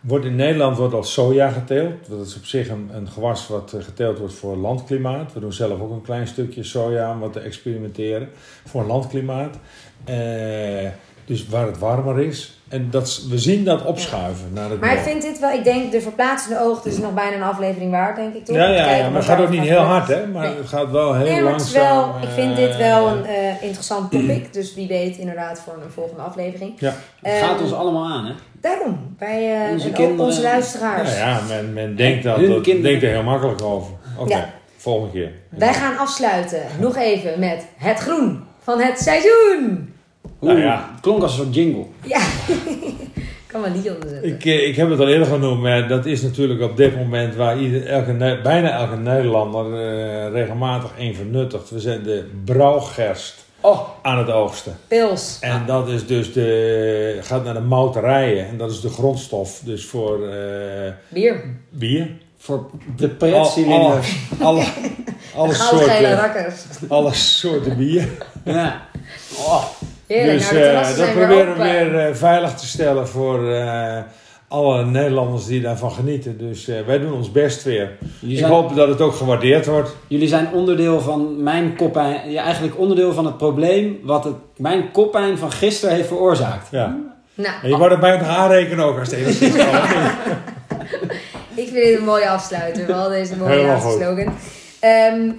Wordt 0.00 0.24
in 0.24 0.36
Nederland 0.36 0.76
wordt 0.76 0.94
al 0.94 1.02
soja 1.02 1.48
geteeld. 1.48 2.08
Dat 2.08 2.26
is 2.26 2.36
op 2.36 2.44
zich 2.44 2.68
een, 2.68 2.90
een 2.92 3.08
gewas 3.08 3.48
wat 3.48 3.72
eh, 3.72 3.82
geteeld 3.82 4.18
wordt 4.18 4.34
voor 4.34 4.56
landklimaat. 4.56 5.32
We 5.32 5.40
doen 5.40 5.52
zelf 5.52 5.80
ook 5.80 5.90
een 5.90 6.02
klein 6.02 6.26
stukje 6.26 6.62
soja 6.62 7.12
om 7.12 7.18
wat 7.18 7.32
te 7.32 7.40
experimenteren 7.40 8.28
voor 8.66 8.84
landklimaat. 8.84 9.58
Eh, 10.04 10.90
dus 11.24 11.48
waar 11.48 11.66
het 11.66 11.78
warmer 11.78 12.20
is. 12.20 12.57
En 12.68 12.90
dat, 12.90 13.22
we 13.28 13.38
zien 13.38 13.64
dat 13.64 13.84
opschuiven 13.84 14.46
naar 14.52 14.70
het 14.70 14.80
Maar 14.80 14.92
ik 14.92 14.98
vind 14.98 15.22
dit 15.22 15.38
wel, 15.38 15.50
ik 15.50 15.64
denk 15.64 15.92
de 15.92 16.00
verplaatsende 16.00 16.60
oogst 16.60 16.84
is 16.86 16.98
nog 16.98 17.14
bijna 17.14 17.36
een 17.36 17.42
aflevering 17.42 17.90
waard, 17.90 18.16
denk 18.16 18.34
ik 18.34 18.44
toch? 18.44 18.56
Ja, 18.56 18.68
ja, 18.68 18.94
ja, 18.94 19.08
maar 19.08 19.14
het 19.20 19.24
gaat 19.24 19.40
ook 19.40 19.48
niet 19.50 19.60
heel 19.62 19.78
hard, 19.80 20.08
hè? 20.08 20.26
Maar 20.26 20.46
Nee. 20.48 20.56
het 20.56 20.66
gaat 20.68 20.90
wel 20.90 21.14
heel 21.14 21.24
Nee, 21.32 21.42
maar 21.42 21.52
het 21.52 21.62
is 21.62 21.72
langzaam. 21.74 22.12
wel, 22.12 22.22
ik 22.22 22.28
vind 22.34 22.56
dit 22.56 22.70
eh, 22.70 22.76
wel 22.78 23.08
een 23.08 23.24
eh, 23.26 23.62
interessant 23.62 24.10
topic. 24.10 24.52
Dus 24.52 24.74
wie 24.74 24.88
weet 24.88 25.16
inderdaad 25.16 25.60
voor 25.64 25.74
een 25.84 25.90
volgende 25.90 26.22
aflevering. 26.22 26.72
Ja, 26.78 26.94
Het 27.22 27.38
gaat 27.44 27.54
Ehm, 27.54 27.62
ons 27.62 27.72
allemaal 27.72 28.04
aan, 28.12 28.24
hè? 28.26 28.32
Daarom, 28.60 29.14
wij, 29.18 29.54
eh, 29.64 29.72
Onze 29.72 29.84
en 29.84 29.90
ook 29.90 29.96
kinderen- 29.96 30.24
onze 30.24 30.42
luisteraars. 30.42 31.08
nou 31.08 31.18
ja, 31.18 31.40
men, 31.48 31.72
men 31.72 31.96
denkt, 31.96 32.24
dat, 32.24 32.36
Hun 32.36 32.48
dat, 32.52 32.64
denkt 32.64 33.02
er 33.02 33.08
heel 33.10 33.22
makkelijk 33.22 33.62
over. 33.62 33.92
Oké, 34.18 34.30
Ja. 34.34 34.48
volgende 34.76 35.12
keer. 35.12 35.32
Wij 35.48 35.74
gaan 35.74 35.98
afsluiten 35.98 36.62
nog 36.80 36.96
even 36.96 37.38
met 37.38 37.66
het 37.76 37.98
groen 37.98 38.44
van 38.62 38.80
het 38.80 38.98
seizoen. 39.00 39.92
Oeh, 40.42 40.52
Nou 40.52 40.64
ja. 40.64 40.90
Klonk 41.00 41.22
als 41.22 41.32
een 41.38 41.44
soort 41.44 41.54
jingle. 41.54 41.84
Ja, 42.04 42.20
ik 43.46 43.46
kan 43.46 43.60
wel 43.60 43.70
niet 43.70 43.90
onderzetten. 43.90 44.28
Ik, 44.34 44.44
eh, 44.44 44.68
ik 44.68 44.76
heb 44.76 44.90
het 44.90 45.00
al 45.00 45.08
eerder 45.08 45.26
genoemd, 45.26 45.60
maar 45.62 45.88
dat 45.88 46.06
is 46.06 46.22
natuurlijk 46.22 46.60
op 46.62 46.76
dit 46.76 46.96
moment 46.96 47.34
waar 47.36 47.58
ieder, 47.58 47.86
elke, 47.86 48.40
bijna 48.42 48.70
elke 48.70 48.96
Nederlander 48.96 49.64
eh, 49.74 50.32
regelmatig 50.32 50.90
een 50.98 51.14
vernuttigt. 51.14 51.70
We 51.70 51.80
zijn 51.80 52.02
de 52.02 52.30
brouwgerst 52.44 53.46
Oh, 53.60 53.88
aan 54.02 54.18
het 54.18 54.30
oogsten. 54.30 54.76
Pils. 54.88 55.38
En 55.40 55.62
dat 55.66 55.88
is 55.88 56.06
dus 56.06 56.32
de, 56.32 57.18
gaat 57.22 57.44
naar 57.44 57.54
de 57.54 57.60
mouterijen 57.60 58.46
en 58.48 58.56
dat 58.56 58.70
is 58.70 58.80
de 58.80 58.88
grondstof 58.88 59.60
dus 59.64 59.84
voor 59.84 60.28
eh, 60.28 60.92
Bier. 61.08 61.44
bier. 61.70 62.10
voor 62.38 62.70
de 62.96 63.08
Al- 63.08 63.14
pretcilinders. 63.14 64.16
alle, 64.40 64.64
soorten, 65.54 66.14
rakkers. 66.14 66.54
alle 66.88 67.14
soorten 67.14 67.76
bier. 67.76 68.08
Ja. 68.44 68.86
Oh, 69.38 69.64
Heerlijk, 70.08 70.38
dus 70.38 70.50
nou 70.50 70.62
eh, 70.64 70.86
dat 70.86 70.96
weer 70.96 71.12
proberen 71.12 71.56
we 71.56 71.62
weer 71.62 71.98
eh, 72.06 72.14
veilig 72.14 72.54
te 72.54 72.66
stellen 72.66 73.08
voor 73.08 73.52
eh, 73.52 73.98
alle 74.48 74.84
Nederlanders 74.84 75.46
die 75.46 75.60
daarvan 75.60 75.90
genieten. 75.92 76.38
Dus 76.38 76.68
eh, 76.68 76.76
wij 76.86 76.98
doen 76.98 77.12
ons 77.12 77.32
best 77.32 77.62
weer. 77.62 77.90
jullie, 78.18 78.34
Ik 78.34 78.40
zijn, 78.40 78.52
hoop 78.52 78.74
dat 78.76 78.88
het 78.88 79.00
ook 79.00 79.14
gewaardeerd 79.14 79.66
wordt. 79.66 79.96
jullie 80.06 80.28
zijn 80.28 80.48
onderdeel 80.52 81.00
van 81.00 81.42
mijn 81.42 81.76
koppijn. 81.76 82.30
Ja, 82.30 82.42
eigenlijk 82.42 82.78
onderdeel 82.78 83.12
van 83.12 83.26
het 83.26 83.36
probleem 83.36 83.98
wat 84.02 84.24
het, 84.24 84.34
mijn 84.56 84.90
koppijn 84.90 85.38
van 85.38 85.52
gisteren 85.52 85.94
heeft 85.94 86.08
veroorzaakt. 86.08 86.68
Ja. 86.70 86.96
Nou, 87.34 87.54
En 87.62 87.68
je 87.68 87.76
wordt 87.76 87.92
het 87.92 88.00
mij 88.00 88.16
nog 88.16 88.26
aanrekenen 88.28 88.84
ook 88.84 88.98
als 88.98 89.10
het. 89.10 89.40
Ik 91.54 91.64
vind 91.68 91.74
dit 91.84 91.98
een 91.98 92.04
mooie 92.04 92.28
afsluiter. 92.28 92.86
Wel 92.86 93.08
deze 93.08 93.36
mooie 93.36 93.62
laatste 93.62 93.90
slogan. 93.90 94.34
Ehm, 94.80 95.30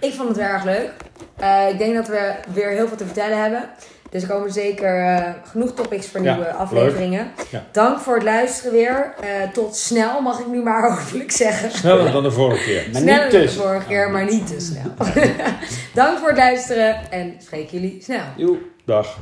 ik 0.00 0.12
vond 0.12 0.28
het 0.28 0.38
erg 0.38 0.64
leuk. 0.64 0.90
Eh, 1.36 1.68
ik 1.68 1.78
denk 1.78 1.94
dat 1.94 2.08
we 2.08 2.34
weer 2.54 2.68
heel 2.68 2.88
veel 2.88 2.96
te 2.96 3.04
vertellen 3.04 3.42
hebben. 3.42 3.68
Dus 4.10 4.22
er 4.22 4.28
komen 4.28 4.52
zeker 4.52 5.04
eh, 5.04 5.30
genoeg 5.50 5.74
topics 5.74 6.06
voor 6.08 6.22
Ja, 6.22 6.34
nieuwe 6.34 6.52
afleveringen. 6.52 7.30
Ja. 7.50 7.64
Dank 7.72 7.98
voor 7.98 8.14
het 8.14 8.22
luisteren 8.22 8.72
weer. 8.72 9.14
Eh, 9.20 9.50
tot 9.52 9.76
snel, 9.76 10.20
mag 10.20 10.40
ik 10.40 10.46
nu 10.46 10.62
maar 10.62 10.90
hopelijk 10.92 11.30
zeggen. 11.30 11.70
Sneller 11.70 12.12
dan 12.12 12.22
de 12.22 12.30
vorige 12.30 12.64
keer. 12.64 12.88
Maar 12.92 13.00
Sneller 13.00 13.22
niet 13.22 13.32
dan 13.32 13.40
de 13.40 13.50
vorige 13.50 13.86
keer, 13.86 14.10
maar 14.10 14.24
niet 14.24 14.46
te 14.46 14.60
snel. 14.60 14.94
Dank 15.94 16.18
voor 16.18 16.28
het 16.28 16.36
luisteren 16.36 17.10
en 17.10 17.34
spreek 17.38 17.70
jullie 17.70 18.02
snel. 18.02 18.24
Joe. 18.36 18.58
Dag. 18.84 19.18